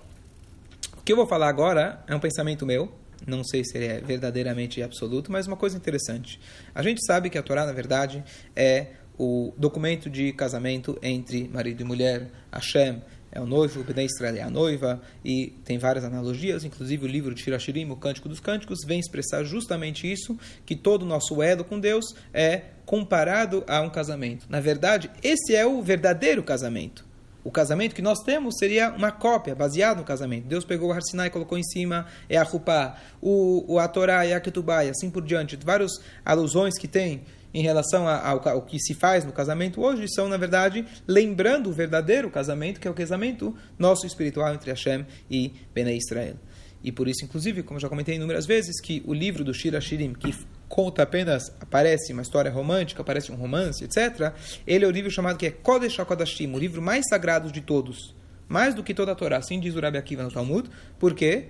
o 0.99 1.03
que 1.03 1.13
eu 1.13 1.17
vou 1.17 1.27
falar 1.27 1.49
agora 1.49 2.05
é 2.07 2.15
um 2.15 2.21
pensamento 2.21 2.67
meu. 2.67 2.93
Não 3.27 3.45
sei 3.45 3.65
se 3.65 3.77
ele 3.77 3.87
é 3.87 4.01
verdadeiramente 4.01 4.83
absoluto, 4.83 5.31
mas 5.31 5.47
uma 5.47 5.57
coisa 5.57 5.77
interessante. 5.77 6.41
A 6.75 6.83
gente 6.83 7.05
sabe 7.05 7.29
que 7.29 7.37
a 7.37 7.43
Torá, 7.43 7.67
na 7.67 7.73
verdade, 7.73 8.25
é 8.57 8.87
o 9.21 9.53
documento 9.55 10.09
de 10.09 10.33
casamento 10.33 10.99
entre 11.03 11.47
marido 11.47 11.83
e 11.83 11.85
mulher, 11.85 12.31
Hashem 12.51 13.03
é 13.31 13.39
o 13.39 13.45
noivo, 13.45 13.85
Bnei 13.85 14.07
Israel 14.07 14.35
é 14.35 14.41
a 14.41 14.49
noiva, 14.49 14.99
e 15.23 15.53
tem 15.63 15.77
várias 15.77 16.07
analogias, 16.07 16.65
inclusive 16.65 17.05
o 17.05 17.07
livro 17.07 17.35
de 17.35 17.43
Shirashirim, 17.43 17.91
o 17.91 17.97
Cântico 17.97 18.31
dos 18.31 18.41
Cânticos, 18.41 18.79
vem 18.87 18.99
expressar 18.99 19.45
justamente 19.45 20.11
isso, 20.11 20.39
que 20.65 20.75
todo 20.75 21.03
o 21.03 21.07
nosso 21.07 21.43
elo 21.43 21.65
com 21.65 21.79
Deus 21.79 22.15
é 22.33 22.63
comparado 22.87 23.63
a 23.69 23.83
um 23.83 23.91
casamento. 23.91 24.47
Na 24.49 24.59
verdade, 24.59 25.11
esse 25.23 25.55
é 25.55 25.67
o 25.67 25.83
verdadeiro 25.83 26.43
casamento. 26.43 27.05
O 27.43 27.51
casamento 27.51 27.95
que 27.95 28.03
nós 28.03 28.21
temos 28.21 28.57
seria 28.59 28.91
uma 28.91 29.11
cópia, 29.11 29.55
baseado 29.55 29.99
no 29.99 30.05
casamento. 30.05 30.47
Deus 30.47 30.65
pegou 30.65 30.91
o 30.91 30.93
Har 30.93 31.01
e 31.27 31.31
colocou 31.31 31.57
em 31.57 31.63
cima, 31.63 32.07
é 32.29 32.37
a 32.37 32.43
Rupá, 32.43 32.97
o, 33.21 33.75
o 33.75 33.79
a 33.79 33.89
Torá 33.89 34.27
é 34.27 34.35
a 34.35 34.41
Ketubá, 34.41 34.85
e 34.85 34.91
assim 34.91 35.11
por 35.11 35.25
diante. 35.25 35.59
Várias 35.65 35.93
alusões 36.25 36.79
que 36.79 36.87
tem 36.87 37.23
em 37.53 37.63
relação 37.63 38.07
ao, 38.07 38.49
ao, 38.49 38.63
que 38.63 38.79
se 38.79 38.95
faz 38.95 39.25
no 39.25 39.33
casamento 39.33 39.81
hoje 39.81 40.07
são, 40.09 40.29
na 40.29 40.37
verdade, 40.37 40.85
lembrando 41.07 41.71
o 41.71 41.73
verdadeiro 41.73 42.31
casamento, 42.31 42.79
que 42.79 42.87
é 42.87 42.91
o 42.91 42.95
casamento 42.95 43.55
nosso 43.79 44.07
espiritual 44.07 44.53
entre 44.55 44.71
Hashem 44.71 45.07
e 45.31 45.53
Bnei 45.75 45.97
Israel. 45.97 46.37
E 46.83 46.91
por 46.91 47.09
isso, 47.09 47.25
inclusive, 47.25 47.63
como 47.63 47.79
já 47.79 47.89
comentei 47.89 48.17
inúmeras 48.17 48.47
vezes, 48.47 48.81
que 48.81 49.03
o 49.07 49.13
livro 49.13 49.45
do 49.45 49.53
Shira 49.53 49.81
Shirim, 49.81 50.15
que 50.15 50.35
conta 50.71 51.03
apenas, 51.03 51.53
aparece 51.61 52.13
uma 52.13 52.23
história 52.23 52.51
romântica, 52.51 53.03
aparece 53.03 53.33
um 53.33 53.35
romance, 53.35 53.83
etc., 53.83 54.33
ele 54.65 54.85
é 54.85 54.89
o 54.89 54.91
livro 54.91 55.11
chamado 55.11 55.37
que 55.37 55.47
é 55.47 55.51
Kodesh 55.51 55.99
HaKodashim, 55.99 56.55
o 56.55 56.59
livro 56.59 56.81
mais 56.81 57.05
sagrado 57.11 57.51
de 57.51 57.61
todos. 57.61 58.15
Mais 58.49 58.73
do 58.73 58.83
que 58.83 58.95
toda 58.95 59.11
a 59.11 59.15
Torá, 59.17 59.39
assim 59.39 59.59
diz 59.59 59.75
o 59.75 59.81
Rabbi 59.81 59.99
Akiva 59.99 60.23
no 60.23 60.31
Talmud. 60.31 60.71
Por 60.99 61.13
quê? 61.13 61.49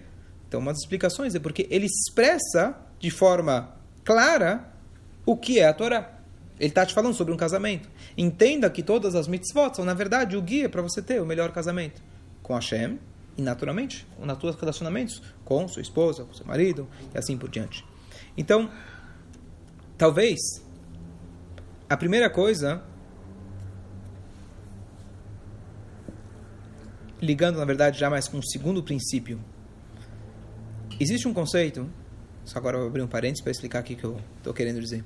Então, 0.48 0.58
uma 0.58 0.72
das 0.72 0.80
explicações 0.80 1.34
é 1.34 1.38
porque 1.38 1.68
ele 1.70 1.86
expressa 1.86 2.74
de 2.98 3.10
forma 3.10 3.74
clara 4.04 4.72
o 5.24 5.36
que 5.36 5.60
é 5.60 5.68
a 5.68 5.74
Torá. 5.74 6.18
Ele 6.58 6.68
está 6.68 6.84
te 6.84 6.94
falando 6.94 7.14
sobre 7.14 7.32
um 7.32 7.36
casamento. 7.36 7.88
Entenda 8.16 8.68
que 8.70 8.82
todas 8.82 9.14
as 9.14 9.28
mitzvot 9.28 9.76
são, 9.76 9.84
na 9.84 9.94
verdade, 9.94 10.36
o 10.36 10.42
guia 10.42 10.68
para 10.68 10.82
você 10.82 11.00
ter 11.00 11.20
o 11.20 11.26
melhor 11.26 11.52
casamento 11.52 12.02
com 12.42 12.54
Hashem 12.54 12.98
e, 13.36 13.42
naturalmente, 13.42 14.06
nos 14.18 14.38
seus 14.38 14.56
relacionamentos 14.56 15.22
com 15.44 15.68
sua 15.68 15.82
esposa, 15.82 16.24
com 16.24 16.34
seu 16.34 16.46
marido 16.46 16.88
e 17.14 17.18
assim 17.18 17.36
por 17.36 17.48
diante. 17.48 17.84
Então, 18.36 18.70
talvez 20.00 20.40
a 21.86 21.94
primeira 21.94 22.30
coisa, 22.30 22.82
ligando, 27.20 27.58
na 27.58 27.66
verdade, 27.66 28.00
já 28.00 28.08
mais 28.08 28.26
com 28.26 28.38
o 28.38 28.42
segundo 28.42 28.82
princípio, 28.82 29.38
existe 30.98 31.28
um 31.28 31.34
conceito 31.34 31.86
só 32.46 32.58
agora 32.58 32.76
eu 32.76 32.80
vou 32.80 32.88
abrir 32.88 33.02
um 33.02 33.06
parênteses 33.06 33.42
para 33.42 33.52
explicar 33.52 33.82
o 33.82 33.84
que 33.84 34.02
eu 34.02 34.18
estou 34.38 34.54
querendo 34.54 34.80
dizer. 34.80 35.04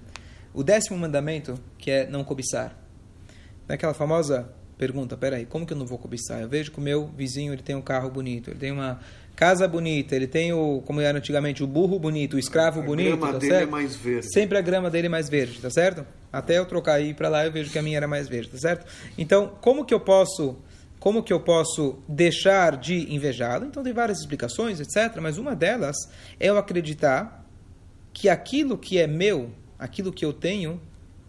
O 0.53 0.63
décimo 0.63 0.97
mandamento, 0.97 1.59
que 1.77 1.91
é 1.91 2.07
não 2.07 2.23
cobiçar. 2.23 2.79
Naquela 3.67 3.93
famosa 3.93 4.49
pergunta, 4.79 5.17
peraí, 5.17 5.45
como 5.45 5.67
que 5.67 5.73
eu 5.73 5.77
não 5.77 5.85
vou 5.85 5.99
cobiçar? 5.99 6.41
Eu 6.41 6.49
vejo 6.49 6.71
que 6.71 6.79
o 6.79 6.81
meu 6.81 7.09
vizinho 7.09 7.53
ele 7.53 7.63
tem 7.63 7.75
um 7.75 7.83
carro 7.83 8.09
bonito, 8.11 8.51
ele 8.51 8.59
tem 8.59 8.71
uma 8.71 9.01
casa 9.35 9.67
bonita, 9.67 10.15
ele 10.15 10.27
tem 10.27 10.53
o, 10.53 10.83
como 10.87 11.01
era 11.01 11.19
antigamente, 11.19 11.63
o 11.63 11.67
burro 11.67 11.99
bonito, 11.99 12.37
o 12.37 12.39
escravo 12.39 12.81
a 12.81 12.83
bonito. 12.83 13.15
A 13.15 13.17
grama 13.17 13.33
tá 13.33 13.39
dele 13.39 13.53
é 13.53 13.57
certo? 13.57 13.69
é 13.69 13.71
mais 13.71 13.97
verde. 13.97 14.33
Sempre 14.33 14.59
a 14.59 14.61
grama 14.61 14.91
dele 14.91 15.07
é 15.07 15.11
mais 15.11 15.29
verde, 15.29 15.61
tá 15.61 15.71
certo? 15.71 16.07
Até 16.33 16.59
eu 16.59 16.67
trocar 16.67 16.95
aí 16.95 17.13
para 17.15 17.29
lá 17.29 17.45
eu 17.45 17.53
vejo 17.53 17.71
que 17.71 17.79
a 17.79 17.83
minha 17.83 17.97
era 17.97 18.09
mais 18.09 18.29
verde, 18.29 18.51
tá 18.51 18.59
certo? 18.59 18.87
Então, 19.19 19.53
como 19.61 19.85
que 19.85 19.93
eu 19.93 20.01
posso 20.01 20.57
como 21.05 21.23
que 21.23 21.35
eu 21.35 21.41
posso 21.41 21.99
deixar 22.09 22.79
de 22.79 23.13
invejá-lo? 23.15 23.67
Então 23.67 23.83
tem 23.83 23.93
várias 23.93 24.21
explicações, 24.21 24.81
etc. 24.81 25.19
Mas 25.21 25.37
uma 25.37 25.55
delas 25.55 25.97
é 26.41 26.49
eu 26.49 26.57
acreditar 26.57 27.45
que 28.11 28.27
aquilo 28.27 28.79
que 28.79 28.99
é 28.99 29.07
meu, 29.07 29.51
aquilo 29.79 30.11
que 30.11 30.25
eu 30.25 30.33
tenho, 30.33 30.81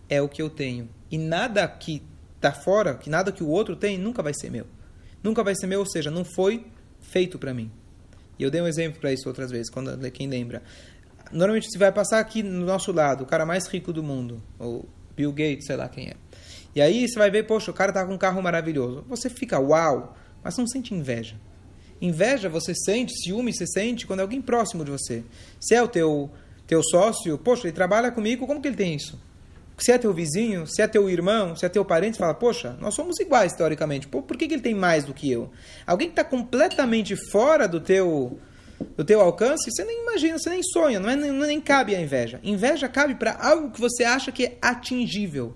é 0.08 0.22
o 0.22 0.30
que 0.30 0.42
eu 0.42 0.50
tenho. 0.50 0.88
E 1.12 1.18
nada 1.18 1.68
que 1.68 2.02
está 2.38 2.54
fora, 2.54 2.94
que 2.94 3.10
nada 3.10 3.34
que 3.34 3.44
o 3.44 3.50
outro 3.50 3.76
tem, 3.76 3.98
nunca 3.98 4.24
vai 4.24 4.34
ser 4.34 4.50
meu. 4.50 4.66
Nunca 5.22 5.44
vai 5.44 5.54
ser 5.56 5.68
meu, 5.68 5.80
ou 5.80 5.86
seja, 5.86 6.10
não 6.10 6.24
foi 6.24 6.66
feito 7.02 7.38
para 7.38 7.54
mim. 7.54 7.70
E 8.38 8.44
eu 8.44 8.52
dei 8.52 8.62
um 8.62 8.68
exemplo 8.68 9.00
para 9.00 9.12
isso 9.12 9.28
outras 9.28 9.52
vezes, 9.52 9.70
quando 9.70 9.98
quem 10.12 10.28
lembra. 10.28 10.62
Normalmente 11.32 11.70
você 11.72 11.78
vai 11.78 11.92
passar 11.92 12.20
aqui 12.20 12.44
no 12.44 12.66
nosso 12.66 12.92
lado, 12.92 13.24
o 13.24 13.28
cara 13.28 13.46
mais 13.46 13.68
rico 13.68 13.92
do 13.92 14.04
mundo, 14.04 14.42
ou 14.60 14.88
Bill 15.16 15.32
Gates, 15.32 15.66
sei 15.66 15.76
lá 15.76 15.88
quem 15.90 16.10
é. 16.10 16.14
E 16.76 16.82
aí 16.82 17.08
você 17.08 17.18
vai 17.18 17.32
ver, 17.32 17.44
poxa, 17.44 17.72
o 17.72 17.74
cara 17.74 17.92
tá 17.92 18.06
com 18.06 18.14
um 18.14 18.18
carro 18.18 18.42
maravilhoso. 18.42 19.06
Você 19.08 19.30
fica 19.30 19.60
uau, 19.60 20.16
mas 20.44 20.58
não 20.58 20.68
sente 20.68 20.94
inveja. 20.94 21.36
Inveja 22.02 22.50
você 22.50 22.74
sente, 22.76 23.14
ciúme 23.24 23.54
você 23.54 23.66
sente 23.66 24.06
quando 24.06 24.20
é 24.20 24.22
alguém 24.22 24.42
próximo 24.42 24.84
de 24.84 24.92
você. 24.92 25.24
Se 25.60 25.74
é 25.74 25.82
o 25.82 25.88
teu, 25.88 26.30
teu 26.68 26.84
sócio, 26.84 27.38
poxa, 27.38 27.68
ele 27.68 27.76
trabalha 27.76 28.12
comigo, 28.12 28.46
como 28.46 28.62
que 28.62 28.68
ele 28.68 28.76
tem 28.76 28.94
isso? 28.94 29.18
Se 29.78 29.92
é 29.92 29.98
teu 29.98 30.14
vizinho, 30.14 30.66
se 30.66 30.82
é 30.82 30.88
teu 30.88 31.10
irmão, 31.10 31.56
se 31.56 31.66
é 31.66 31.70
teu 31.70 31.84
parente, 31.84 32.18
fala, 32.18 32.34
poxa, 32.34 32.78
nós 32.80 32.94
somos 32.94 33.20
iguais 33.20 33.54
teoricamente. 33.54 34.08
Pô, 34.08 34.22
por 34.22 34.38
que, 34.38 34.48
que 34.48 34.54
ele 34.54 34.62
tem 34.62 34.74
mais 34.74 35.04
do 35.04 35.14
que 35.14 35.30
eu? 35.30 35.50
Alguém 35.86 36.08
que 36.08 36.14
está 36.14 36.24
completamente 36.24 37.16
fora 37.30 37.68
do 37.68 37.82
teu, 37.82 38.40
do 38.96 39.04
teu 39.04 39.20
alcance, 39.20 39.70
você 39.70 39.84
nem 39.84 40.02
imagina, 40.02 40.40
você 40.40 40.50
nem 40.50 40.64
sonha, 40.64 41.00
não 41.00 41.10
é, 41.10 41.16
nem, 41.16 41.32
nem 41.32 41.60
cabe 41.60 41.94
a 41.94 42.00
inveja. 42.00 42.40
Inveja 42.42 42.88
cabe 42.88 43.16
para 43.16 43.36
algo 43.36 43.72
que 43.72 43.80
você 43.80 44.04
acha 44.06 44.32
que 44.32 44.46
é 44.46 44.58
atingível. 44.62 45.56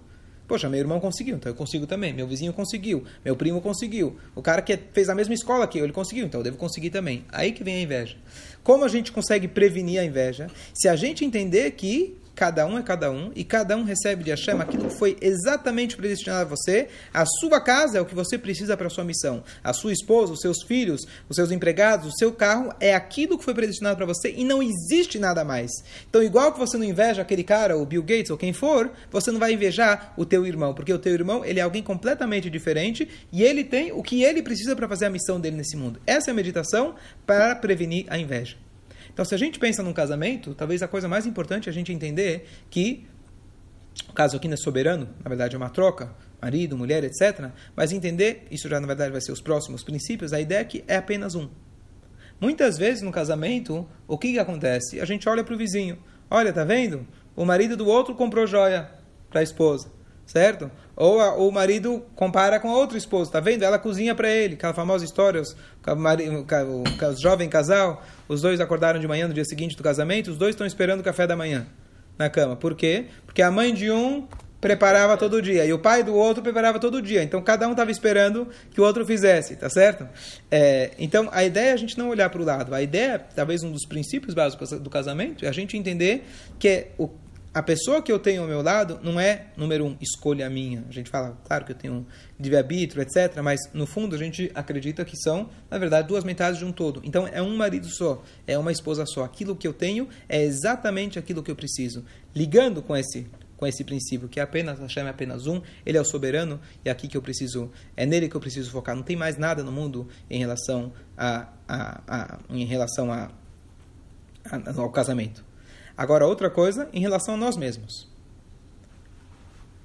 Poxa, 0.50 0.68
meu 0.68 0.80
irmão 0.80 1.00
conseguiu, 1.00 1.36
então 1.36 1.52
eu 1.52 1.56
consigo 1.56 1.86
também. 1.86 2.12
Meu 2.12 2.28
vizinho 2.28 2.52
conseguiu, 2.52 3.04
meu 3.24 3.36
primo 3.36 3.62
conseguiu. 3.62 4.18
O 4.36 4.42
cara 4.42 4.64
que 4.64 4.78
fez 4.92 5.08
a 5.08 5.14
mesma 5.14 5.36
escola 5.36 5.68
que 5.68 5.78
eu, 5.78 5.84
ele 5.84 5.94
conseguiu, 5.94 6.26
então 6.26 6.40
eu 6.40 6.44
devo 6.44 6.58
conseguir 6.58 6.90
também. 6.90 7.24
Aí 7.32 7.52
que 7.52 7.64
vem 7.64 7.76
a 7.76 7.82
inveja. 7.82 8.18
Como 8.64 8.84
a 8.84 8.88
gente 8.88 9.12
consegue 9.12 9.48
prevenir 9.48 10.00
a 10.00 10.04
inveja? 10.04 10.48
Se 10.74 10.90
a 10.90 10.96
gente 10.96 11.24
entender 11.24 11.70
que 11.72 12.18
cada 12.40 12.66
um 12.66 12.78
é 12.78 12.82
cada 12.82 13.12
um, 13.12 13.34
e 13.36 13.44
cada 13.44 13.76
um 13.76 13.84
recebe 13.84 14.24
de 14.24 14.30
Hashem 14.30 14.62
aquilo 14.62 14.88
que 14.88 14.98
foi 14.98 15.18
exatamente 15.20 15.98
predestinado 15.98 16.44
a 16.44 16.46
você. 16.46 16.88
A 17.14 17.26
sua 17.26 17.60
casa 17.60 17.98
é 17.98 18.02
o 18.02 18.06
que 18.06 18.16
você 18.16 18.38
precisa 18.38 18.78
para 18.78 18.88
a 18.88 18.90
sua 18.90 19.04
missão. 19.04 19.44
A 19.62 19.74
sua 19.74 19.92
esposa, 19.92 20.32
os 20.32 20.40
seus 20.40 20.64
filhos, 20.64 21.02
os 21.28 21.36
seus 21.36 21.52
empregados, 21.52 22.08
o 22.08 22.18
seu 22.18 22.32
carro 22.32 22.74
é 22.80 22.96
aquilo 22.96 23.38
que 23.38 23.44
foi 23.44 23.54
predestinado 23.54 23.98
para 23.98 24.06
você 24.06 24.34
e 24.38 24.46
não 24.46 24.64
existe 24.64 25.20
nada 25.20 25.44
mais. 25.44 25.70
Então, 26.10 26.24
igual 26.24 26.54
que 26.54 26.60
você 26.60 26.78
não 26.78 26.86
inveja 26.86 27.22
aquele 27.22 27.44
cara, 27.44 27.78
o 27.78 27.86
Bill 27.86 28.04
Gates 28.04 28.30
ou 28.32 28.38
quem 28.38 28.54
for, 28.54 28.90
você 29.12 29.32
não 29.32 29.40
vai 29.40 29.52
invejar 29.52 30.14
o 30.16 30.26
teu 30.26 30.48
irmão, 30.48 30.74
porque 30.74 30.94
o 30.94 31.00
teu 31.00 31.14
irmão 31.14 31.44
ele 31.44 31.60
é 31.60 31.64
alguém 31.64 31.84
completamente 31.84 32.50
diferente 32.50 33.06
e 33.34 33.44
ele 33.44 33.66
tem 33.66 33.92
o 33.92 34.02
que 34.02 34.24
ele 34.24 34.42
precisa 34.42 34.78
para 34.78 34.88
fazer 34.88 35.08
a 35.08 35.10
missão 35.10 35.42
dele 35.42 35.58
nesse 35.58 35.76
mundo. 35.76 36.00
Essa 36.08 36.30
é 36.30 36.32
a 36.32 36.36
meditação 36.36 36.96
para 37.26 37.54
prevenir 37.54 38.06
a 38.08 38.18
inveja. 38.18 38.69
Então, 39.20 39.26
se 39.26 39.36
a 39.36 39.38
gente 39.38 39.60
pensa 39.60 39.84
num 39.84 39.92
casamento, 39.92 40.56
talvez 40.56 40.82
a 40.82 40.88
coisa 40.88 41.06
mais 41.06 41.26
importante 41.26 41.68
é 41.68 41.72
a 41.72 41.74
gente 41.74 41.92
entender 41.92 42.48
que 42.70 43.06
o 44.08 44.14
caso 44.14 44.38
aqui 44.38 44.48
não 44.48 44.54
é 44.54 44.58
soberano, 44.58 45.10
na 45.22 45.28
verdade 45.28 45.56
é 45.56 45.58
uma 45.58 45.70
troca, 45.70 46.16
marido, 46.42 46.78
mulher, 46.78 47.04
etc. 47.04 47.50
Mas 47.76 47.92
entender, 47.92 48.48
isso 48.50 48.70
já 48.70 48.80
na 48.80 48.88
verdade 48.88 49.12
vai 49.12 49.20
ser 49.20 49.34
os 49.34 49.42
próximos 49.42 49.84
princípios, 49.84 50.32
a 50.32 50.40
ideia 50.40 50.62
é 50.62 50.64
que 50.64 50.86
é 50.88 50.96
apenas 50.96 51.36
um. 51.36 51.50
Muitas 52.40 52.78
vezes 52.78 53.02
no 53.02 53.12
casamento, 53.12 53.86
o 54.08 54.18
que, 54.18 54.32
que 54.32 54.40
acontece? 54.40 55.02
A 55.02 55.06
gente 55.06 55.28
olha 55.28 55.44
para 55.44 55.54
o 55.54 55.58
vizinho, 55.58 55.98
olha, 56.32 56.54
tá 56.54 56.64
vendo? 56.64 57.06
O 57.36 57.44
marido 57.44 57.76
do 57.76 57.88
outro 57.88 58.16
comprou 58.16 58.48
joia 58.48 58.90
para 59.30 59.42
a 59.42 59.44
esposa, 59.44 59.92
certo? 60.30 60.70
Ou, 60.96 61.20
a, 61.20 61.36
o 61.36 61.52
marido 61.52 62.06
compara 62.16 62.60
com 62.60 62.70
a 62.70 62.76
outra 62.76 62.98
esposa, 62.98 63.32
tá 63.32 63.40
vendo? 63.40 63.64
Ela 63.64 63.80
cozinha 63.80 64.14
para 64.14 64.30
ele, 64.30 64.54
aquela 64.54 64.74
famosa 64.74 65.04
história, 65.04 65.42
os, 65.42 65.54
o, 65.54 65.92
o, 65.92 66.84
o, 66.84 67.16
jovem 67.20 67.50
casal, 67.50 68.04
os 68.28 68.42
dois 68.42 68.62
acordaram 68.62 69.00
de 69.00 69.08
manhã 69.08 69.28
no 69.28 69.34
dia 69.34 69.46
seguinte 69.46 69.76
do 69.76 69.82
casamento, 69.82 70.30
os 70.30 70.38
dois 70.38 70.52
estão 70.52 70.68
esperando 70.68 71.00
o 71.00 71.04
café 71.04 71.26
da 71.26 71.36
manhã 71.36 71.66
na 72.18 72.30
cama. 72.30 72.56
Por 72.56 72.76
quê? 72.76 73.06
Porque 73.26 73.42
a 73.42 73.50
mãe 73.50 73.74
de 73.74 73.90
um 73.90 74.28
preparava 74.62 75.16
todo 75.16 75.42
dia 75.42 75.66
e 75.66 75.72
o 75.72 75.80
pai 75.80 76.04
do 76.04 76.14
outro 76.14 76.44
preparava 76.44 76.78
todo 76.80 77.02
dia. 77.02 77.24
Então 77.24 77.42
cada 77.42 77.68
um 77.68 77.72
estava 77.72 77.90
esperando 77.90 78.48
que 78.70 78.80
o 78.80 78.84
outro 78.84 79.06
fizesse, 79.06 79.56
tá 79.56 79.70
certo? 79.70 80.08
É, 80.52 80.92
então 81.00 81.28
a 81.32 81.44
ideia 81.44 81.70
é 81.70 81.74
a 81.74 81.78
gente 81.78 81.98
não 81.98 82.10
olhar 82.10 82.30
para 82.30 82.42
o 82.42 82.46
lado. 82.46 82.76
A 82.76 82.82
ideia, 82.84 83.18
talvez 83.34 83.64
um 83.64 83.72
dos 83.72 83.86
princípios 83.86 84.36
básicos 84.36 84.70
do 84.72 84.90
casamento, 84.90 85.44
é 85.44 85.48
a 85.48 85.54
gente 85.54 85.76
entender 85.76 86.24
que 86.60 86.88
o, 87.00 87.10
a 87.52 87.64
pessoa 87.64 88.02
que 88.02 88.12
eu 88.12 88.20
tenho 88.20 88.44
ao 88.44 88.48
meu 88.48 88.62
lado 88.62 89.00
não 89.02 89.20
é, 89.20 89.48
número 89.58 89.86
um, 89.86 89.98
escolha 90.00 90.48
minha. 90.50 90.86
A 90.88 90.92
gente 90.92 91.10
fala, 91.10 91.38
claro 91.46 91.66
que 91.66 91.72
eu 91.72 91.76
tenho 91.76 92.06
livre-arbítrio, 92.40 93.02
etc., 93.02 93.42
mas 93.42 93.60
no 93.74 93.88
fundo 93.88 94.16
a 94.16 94.20
gente 94.20 94.52
acredita 94.54 95.04
que 95.04 95.18
são, 95.18 95.50
na 95.70 95.78
verdade, 95.80 96.08
duas 96.08 96.24
metades 96.24 96.60
de 96.60 96.66
um 96.66 96.72
todo. 96.72 97.02
Então 97.04 97.28
é 97.28 97.42
um 97.42 97.56
marido 97.58 97.88
só, 97.88 98.24
é 98.46 98.58
uma 98.58 98.72
esposa 98.72 99.06
só. 99.06 99.24
Aquilo 99.24 99.56
que 99.56 99.68
eu 99.68 99.74
tenho 99.74 100.08
é 100.28 100.44
exatamente 100.44 101.18
aquilo 101.18 101.42
que 101.42 101.50
eu 101.50 101.56
preciso. 101.56 102.06
Ligando 102.36 102.82
com 102.82 102.96
esse 102.96 103.28
com 103.58 103.68
esse 103.68 103.84
princípio 103.84 104.30
que 104.30 104.40
é 104.40 104.44
apenas 104.44 104.80
Hashem 104.80 105.04
é 105.04 105.10
apenas 105.10 105.46
um, 105.46 105.62
ele 105.86 105.98
é 105.98 106.02
o 106.02 106.06
soberano 106.06 106.62
e 106.86 106.88
é 106.88 106.92
aqui 106.94 107.10
que 107.10 107.18
eu 107.18 107.22
preciso 107.22 107.70
é 107.98 108.06
nele 108.06 108.30
que 108.30 108.36
eu 108.36 108.40
preciso 108.40 108.72
focar. 108.72 108.96
Não 108.96 109.04
tem 109.04 109.18
mais 109.18 109.38
nada 109.38 109.62
no 109.66 109.72
mundo 109.72 110.08
em 110.30 110.40
relação 110.40 110.94
a, 111.18 111.50
a, 111.68 112.02
a 112.08 112.40
em 112.50 112.64
relação 112.64 113.12
a, 113.12 113.30
a, 114.46 114.80
ao 114.82 114.90
casamento. 114.92 115.49
Agora, 116.00 116.26
outra 116.26 116.50
coisa 116.50 116.88
em 116.94 117.02
relação 117.02 117.34
a 117.34 117.38
nós 117.38 117.58
mesmos. 117.58 118.08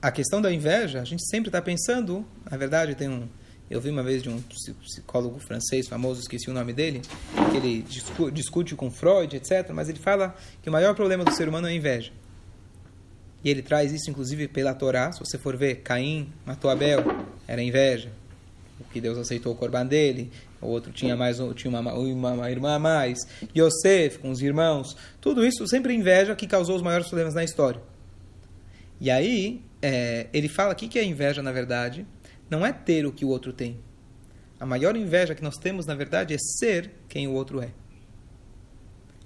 A 0.00 0.12
questão 0.12 0.40
da 0.40 0.52
inveja, 0.52 1.00
a 1.00 1.04
gente 1.04 1.28
sempre 1.28 1.49
está 1.49 1.61
pensando, 1.61 2.25
na 2.49 2.56
verdade, 2.56 2.94
tem 2.94 3.09
um. 3.09 3.26
Eu 3.68 3.80
vi 3.80 3.90
uma 3.90 4.04
vez 4.04 4.23
de 4.23 4.28
um 4.30 4.40
psicólogo 4.40 5.40
francês 5.40 5.88
famoso, 5.88 6.21
esqueci 6.21 6.49
o 6.49 6.54
nome 6.54 6.73
dele, 6.73 7.02
que 7.50 7.56
ele 7.56 7.85
discute 8.33 8.76
com 8.76 8.92
Freud, 8.92 9.35
etc., 9.35 9.71
mas 9.75 9.88
ele 9.88 9.99
fala 9.99 10.37
que 10.62 10.68
o 10.68 10.73
maior 10.73 10.94
problema 10.94 11.25
do 11.25 11.33
ser 11.33 11.49
humano 11.49 11.66
é 11.66 11.71
a 11.71 11.75
inveja. 11.75 12.12
E 13.42 13.50
ele 13.50 13.61
traz 13.61 13.90
isso, 13.90 14.09
inclusive, 14.09 14.47
pela 14.47 14.73
Torá. 14.73 15.11
Se 15.11 15.18
você 15.18 15.37
for 15.37 15.56
ver, 15.56 15.80
Caim 15.83 16.33
matou 16.47 16.70
Abel, 16.70 17.03
era 17.48 17.61
inveja. 17.61 18.12
O 18.79 18.85
que 18.85 19.00
Deus 19.00 19.18
aceitou 19.18 19.53
o 19.53 19.57
corban 19.57 19.85
dele 19.85 20.31
o 20.64 20.68
outro 20.68 20.92
tinha 20.92 21.16
mais 21.16 21.38
tinha 21.55 21.70
uma, 21.70 21.92
uma, 21.92 22.33
uma 22.33 22.50
irmã 22.50 22.74
a 22.74 22.79
mais, 22.79 23.18
Yosef 23.57 24.18
com 24.18 24.31
os 24.31 24.40
irmãos, 24.40 24.96
tudo 25.20 25.44
isso 25.44 25.66
sempre 25.66 25.94
inveja 25.94 26.35
que 26.35 26.46
causou 26.46 26.77
os 26.77 26.83
maiores 26.83 27.07
problemas 27.07 27.35
na 27.35 27.44
história. 27.44 27.81
E 29.00 29.11
aí, 29.11 29.62
é, 29.83 30.29
ele 30.33 30.48
fala 30.48 30.72
aqui 30.72 30.88
que 30.88 30.98
a 30.98 31.05
inveja, 31.05 31.42
na 31.42 31.53
verdade, 31.53 32.07
não 32.48 32.64
é 32.64 32.72
ter 32.72 33.07
o 33.07 33.12
que 33.12 33.24
o 33.24 33.29
outro 33.29 33.53
tem. 33.53 33.79
A 34.59 34.64
maior 34.64 34.96
inveja 34.96 35.35
que 35.35 35.42
nós 35.42 35.57
temos, 35.57 35.87
na 35.87 35.94
verdade, 35.94 36.33
é 36.33 36.38
ser 36.38 36.90
quem 37.09 37.29
o 37.29 37.33
outro 37.33 37.61
é. 37.61 37.68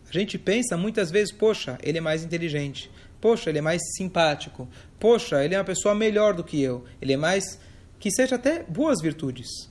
A 0.09 0.13
gente 0.13 0.39
pensa 0.39 0.77
muitas 0.77 1.11
vezes, 1.11 1.33
poxa, 1.33 1.79
ele 1.83 1.99
é 1.99 2.01
mais 2.01 2.25
inteligente, 2.25 2.91
poxa, 3.21 3.51
ele 3.51 3.59
é 3.59 3.63
mais 3.63 3.81
simpático, 3.97 4.67
poxa, 4.99 5.45
ele 5.45 5.55
é 5.55 5.59
uma 5.59 5.65
pessoa 5.65 5.95
melhor 5.95 6.35
do 6.35 6.43
que 6.43 6.61
eu, 6.61 6.85
ele 7.01 7.13
é 7.13 7.17
mais. 7.17 7.59
que 8.01 8.11
seja 8.11 8.37
até 8.37 8.63
boas 8.63 9.01
virtudes. 9.03 9.68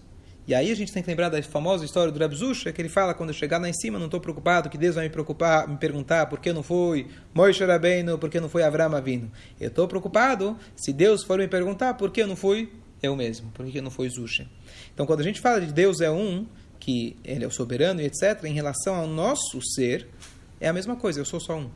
E 0.48 0.56
aí 0.56 0.72
a 0.72 0.76
gente 0.76 0.94
tem 0.94 1.04
que 1.04 1.10
lembrar 1.10 1.28
da 1.28 1.44
famosa 1.44 1.84
história 1.84 2.10
do 2.10 2.18
Rebzusha, 2.18 2.72
que 2.72 2.82
ele 2.82 2.88
fala, 2.88 3.14
quando 3.14 3.32
eu 3.32 3.36
chegar 3.36 3.58
lá 3.58 3.68
em 3.68 3.74
cima, 3.74 4.00
não 4.00 4.06
estou 4.06 4.22
preocupado, 4.22 4.70
que 4.70 4.78
Deus 4.78 4.96
vai 4.96 5.04
me 5.04 5.10
preocupar, 5.10 5.68
me 5.68 5.76
perguntar 5.76 6.28
por 6.28 6.40
que 6.40 6.54
não 6.54 6.64
foi 6.64 7.08
Moishe 7.34 7.66
Rabbeinu, 7.66 8.18
por 8.18 8.30
que 8.30 8.40
não 8.40 8.48
foi 8.48 8.64
Avram 8.64 8.96
Avinu. 8.96 9.30
Eu 9.60 9.68
estou 9.68 9.90
preocupado 9.90 10.58
se 10.74 10.94
Deus 10.94 11.24
for 11.26 11.38
me 11.38 11.50
perguntar 11.50 11.96
por 11.96 12.12
que 12.12 12.22
eu 12.22 12.28
não 12.28 12.38
fui 12.38 12.72
eu 13.04 13.14
mesmo, 13.14 13.52
por 13.52 13.66
que 13.66 13.78
eu 13.78 13.84
não 13.84 13.92
fui 13.92 14.10
Zusha. 14.10 14.48
Então, 14.94 15.06
quando 15.06 15.20
a 15.20 15.24
gente 15.24 15.42
fala 15.42 15.60
de 15.60 15.74
Deus 15.74 16.00
é 16.00 16.10
um, 16.10 16.48
que 16.80 17.18
ele 17.26 17.44
é 17.44 17.48
o 17.48 17.52
soberano 17.52 18.02
e 18.02 18.06
etc., 18.06 18.46
em 18.46 18.54
relação 18.54 18.96
ao 18.96 19.06
nosso 19.06 19.60
ser, 19.76 20.08
é 20.62 20.70
a 20.70 20.74
mesma 20.74 20.96
coisa, 20.96 21.20
eu 21.20 21.26
sou 21.26 21.42
só 21.42 21.58
um. 21.58 21.70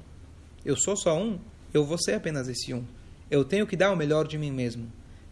Eu 0.63 0.77
sou 0.77 0.95
só 0.95 1.21
um, 1.21 1.37
eu 1.73 1.83
vou 1.83 1.97
ser 1.97 2.13
apenas 2.13 2.47
esse 2.47 2.73
um. 2.73 2.85
Eu 3.29 3.43
tenho 3.43 3.67
que 3.67 3.75
dar 3.75 3.91
o 3.91 3.97
melhor 3.97 4.25
de 4.25 4.37
mim 4.37 4.51
mesmo. 4.51 4.89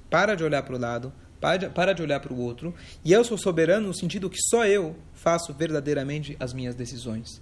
Para 0.10 0.36
de 0.36 0.44
olhar 0.44 0.64
para 0.64 0.76
o 0.76 0.80
lado, 0.80 1.14
para 1.40 1.94
de 1.94 2.02
olhar 2.02 2.20
para 2.20 2.34
o 2.34 2.40
outro. 2.40 2.74
E 3.04 3.12
eu 3.12 3.24
sou 3.24 3.38
soberano 3.38 3.88
no 3.88 3.94
sentido 3.94 4.30
que 4.30 4.42
só 4.50 4.66
eu 4.66 4.96
faço 5.14 5.54
verdadeiramente 5.54 6.36
as 6.40 6.54
minhas 6.54 6.76
decisões. 6.76 7.42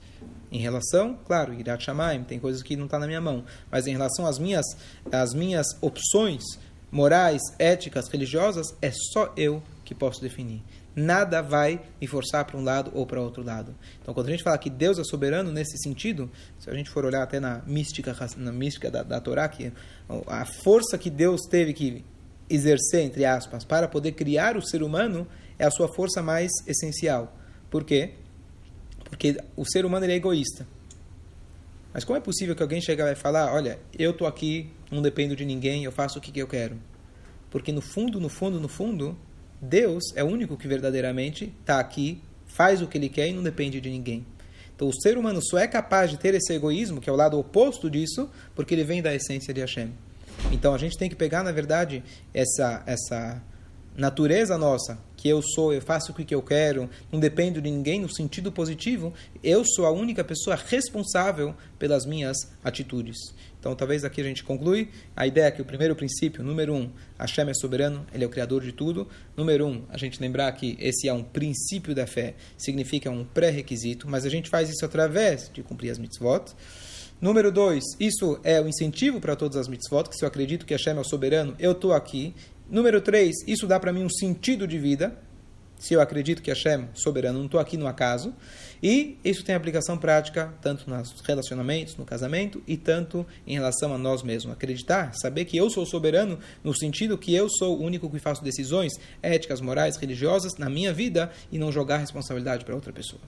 Em 0.52 0.60
relação, 0.60 1.18
claro, 1.26 1.54
Irat 1.54 1.84
Shamaim, 1.84 2.24
tem 2.24 2.40
coisas 2.40 2.64
que 2.64 2.76
não 2.76 2.86
estão 2.86 3.00
tá 3.00 3.02
na 3.02 3.08
minha 3.08 3.20
mão, 3.20 3.44
mas 3.70 3.86
em 3.86 3.92
relação 3.92 4.26
às 4.26 4.40
minhas, 4.40 4.66
às 5.12 5.34
minhas 5.34 5.68
opções 5.82 6.44
morais, 6.92 7.42
éticas, 7.60 8.08
religiosas, 8.08 8.74
é 8.82 8.92
só 9.12 9.34
eu 9.36 9.62
que 9.84 9.94
posso 9.94 10.22
definir. 10.22 10.64
Nada 10.96 11.42
vai 11.42 11.82
me 12.02 12.08
forçar 12.08 12.44
para 12.46 12.58
um 12.58 12.64
lado 12.64 12.92
ou 12.94 13.06
para 13.06 13.22
outro 13.22 13.44
lado. 13.44 13.76
Então, 14.02 14.14
quando 14.14 14.28
a 14.28 14.32
gente 14.32 14.42
fala 14.42 14.58
que 14.58 14.70
Deus 14.70 14.98
é 14.98 15.04
soberano 15.04 15.52
nesse 15.52 15.78
sentido, 15.78 16.30
se 16.58 16.70
a 16.70 16.74
gente 16.74 16.90
for 16.90 17.06
olhar 17.06 17.22
até 17.22 17.40
na 17.40 17.62
mística, 17.68 18.16
na 18.38 18.52
mística 18.52 18.90
da, 18.90 19.04
da 19.04 19.20
Torá, 19.20 19.48
que 19.48 19.72
a 20.26 20.46
força 20.46 20.98
que 20.98 21.10
Deus 21.10 21.42
teve 21.42 21.74
que 21.74 22.04
exercer, 22.50 23.02
entre 23.02 23.26
aspas, 23.26 23.64
para 23.64 23.88
poder 23.88 24.14
criar 24.14 24.58
o 24.58 24.62
ser 24.62 24.84
humano 24.84 25.28
é 25.60 25.66
a 25.66 25.72
sua 25.72 25.88
força 25.88 26.22
mais 26.22 26.52
essencial. 26.66 27.36
Por 27.70 27.84
quê? 27.84 28.12
Porque 29.04 29.38
o 29.56 29.66
ser 29.66 29.86
humano 29.86 30.06
é 30.06 30.14
egoísta. 30.14 30.68
Mas 31.94 32.04
como 32.04 32.18
é 32.18 32.22
possível 32.22 32.56
que 32.56 32.62
alguém 32.62 32.82
chegue 32.82 33.02
e 33.02 33.16
falar, 33.16 33.54
olha, 33.54 33.80
eu 33.98 34.12
estou 34.12 34.28
aqui, 34.28 34.70
não 34.92 35.02
dependo 35.02 35.36
de 35.36 35.46
ninguém, 35.46 35.84
eu 35.84 35.92
faço 35.92 36.20
o 36.20 36.22
que, 36.22 36.32
que 36.32 36.40
eu 36.40 36.48
quero? 36.48 36.78
Porque 37.50 37.72
no 37.72 37.82
fundo, 37.82 38.20
no 38.20 38.30
fundo, 38.30 38.60
no 38.60 38.68
fundo, 38.68 39.18
Deus 39.60 40.04
é 40.16 40.24
o 40.24 40.28
único 40.28 40.58
que 40.58 40.68
verdadeiramente 40.68 41.54
está 41.62 41.80
aqui, 41.80 42.22
faz 42.46 42.82
o 42.82 42.88
que 42.88 42.98
ele 42.98 43.10
quer 43.10 43.30
e 43.30 43.34
não 43.34 43.42
depende 43.42 43.82
de 43.82 43.90
ninguém. 43.90 44.26
Então 44.76 44.88
o 44.88 44.94
ser 44.94 45.18
humano 45.18 45.40
só 45.42 45.58
é 45.58 45.68
capaz 45.68 46.12
de 46.12 46.18
ter 46.18 46.36
esse 46.36 46.54
egoísmo, 46.54 47.02
que 47.02 47.10
é 47.10 47.14
o 47.14 47.16
lado 47.16 47.40
oposto 47.40 47.90
disso, 47.90 48.30
porque 48.54 48.76
ele 48.76 48.84
vem 48.84 49.02
da 49.02 49.16
essência 49.16 49.52
de 49.52 49.62
Hashem. 49.62 49.92
Então 50.52 50.74
a 50.74 50.78
gente 50.78 50.98
tem 50.98 51.10
que 51.10 51.16
pegar, 51.16 51.44
na 51.44 51.52
verdade, 51.52 52.04
essa, 52.34 52.84
essa 52.86 53.42
natureza 53.98 54.58
nossa, 54.58 55.00
que 55.16 55.28
eu 55.28 55.42
sou, 55.42 55.74
eu 55.74 55.82
faço 55.82 56.12
o 56.12 56.16
que 56.16 56.34
eu 56.34 56.42
quero, 56.42 56.88
não 57.12 57.20
dependo 57.20 57.60
de 57.60 57.70
ninguém 57.70 58.00
no 58.00 58.08
sentido 58.08 58.52
positivo, 58.52 59.12
eu 59.44 59.66
sou 59.66 59.88
a 59.88 59.92
única 59.92 60.24
pessoa 60.24 60.56
responsável 60.56 61.56
pelas 61.80 62.06
minhas 62.06 62.38
atitudes. 62.64 63.18
Então, 63.60 63.76
talvez 63.76 64.06
aqui 64.06 64.22
a 64.22 64.24
gente 64.24 64.44
conclui 64.44 64.90
a 65.16 65.26
ideia 65.26 65.48
é 65.48 65.52
que 65.52 65.62
o 65.62 65.66
primeiro 65.66 65.96
princípio, 65.96 66.44
número 66.44 66.74
um, 66.76 66.92
Hashem 67.18 67.50
é 67.50 67.54
soberano, 67.56 68.06
ele 68.14 68.24
é 68.24 68.28
o 68.28 68.30
criador 68.30 68.62
de 68.62 68.72
tudo. 68.72 69.08
Número 69.36 69.66
um, 69.66 69.84
a 69.90 69.98
gente 69.98 70.22
lembrar 70.22 70.52
que 70.52 70.78
esse 70.80 71.08
é 71.08 71.14
um 71.14 71.24
princípio 71.24 71.96
da 71.96 72.06
fé, 72.06 72.36
significa 72.56 73.10
um 73.10 73.26
pré-requisito, 73.26 74.08
mas 74.08 74.26
a 74.26 74.30
gente 74.30 74.50
faz 74.50 74.70
isso 74.70 74.86
através 74.86 75.50
de 75.52 75.64
cumprir 75.64 75.90
as 75.90 75.98
mitzvot. 75.98 76.54
Número 77.20 77.52
dois, 77.52 77.84
isso 78.00 78.40
é 78.44 78.62
o 78.62 78.68
incentivo 78.68 79.20
para 79.20 79.36
todas 79.36 79.58
as 79.58 79.68
mitzvot, 79.68 80.08
que 80.08 80.16
se 80.16 80.24
eu 80.24 80.28
acredito 80.28 80.66
que 80.66 80.74
Hashem 80.74 80.98
é 80.98 81.00
o 81.00 81.04
soberano, 81.04 81.56
eu 81.58 81.72
estou 81.72 81.94
aqui. 81.94 82.36
Número 82.70 83.02
três, 83.02 83.36
isso 83.48 83.66
dá 83.66 83.80
para 83.80 83.92
mim 83.92 84.04
um 84.04 84.10
sentido 84.10 84.68
de 84.68 84.78
vida. 84.78 85.18
se 85.80 85.94
eu 85.94 86.02
acredito 86.02 86.42
que 86.42 86.50
Hashem, 86.50 86.88
soberano, 86.94 87.40
não 87.40 87.46
estou 87.46 87.60
aqui 87.60 87.78
no 87.78 87.88
acaso. 87.88 88.34
E 88.82 89.18
isso 89.24 89.44
tem 89.44 89.56
aplicação 89.56 89.98
prática 89.98 90.54
tanto 90.62 90.90
nos 90.90 91.22
relacionamentos, 91.22 91.96
no 91.96 92.06
casamento 92.06 92.62
e 92.68 92.78
tanto 92.78 93.26
em 93.46 93.54
relação 93.54 93.94
a 93.94 93.98
nós 93.98 94.24
mesmos. 94.24 94.54
Acreditar, 94.54 95.14
saber 95.16 95.46
que 95.46 95.58
eu 95.58 95.70
sou 95.70 95.86
soberano 95.86 96.40
no 96.64 96.76
sentido 96.76 97.18
que 97.18 97.34
eu 97.34 97.48
sou 97.50 97.78
o 97.78 97.84
único 97.84 98.10
que 98.10 98.20
faço 98.20 98.44
decisões 98.44 98.94
éticas, 99.22 99.62
morais, 99.62 99.98
religiosas 99.98 100.58
na 100.58 100.70
minha 100.70 100.94
vida 100.94 101.32
e 101.52 101.58
não 101.58 101.72
jogar 101.72 101.98
responsabilidade 101.98 102.66
para 102.66 102.76
outra 102.76 102.94
pessoa. 102.94 103.22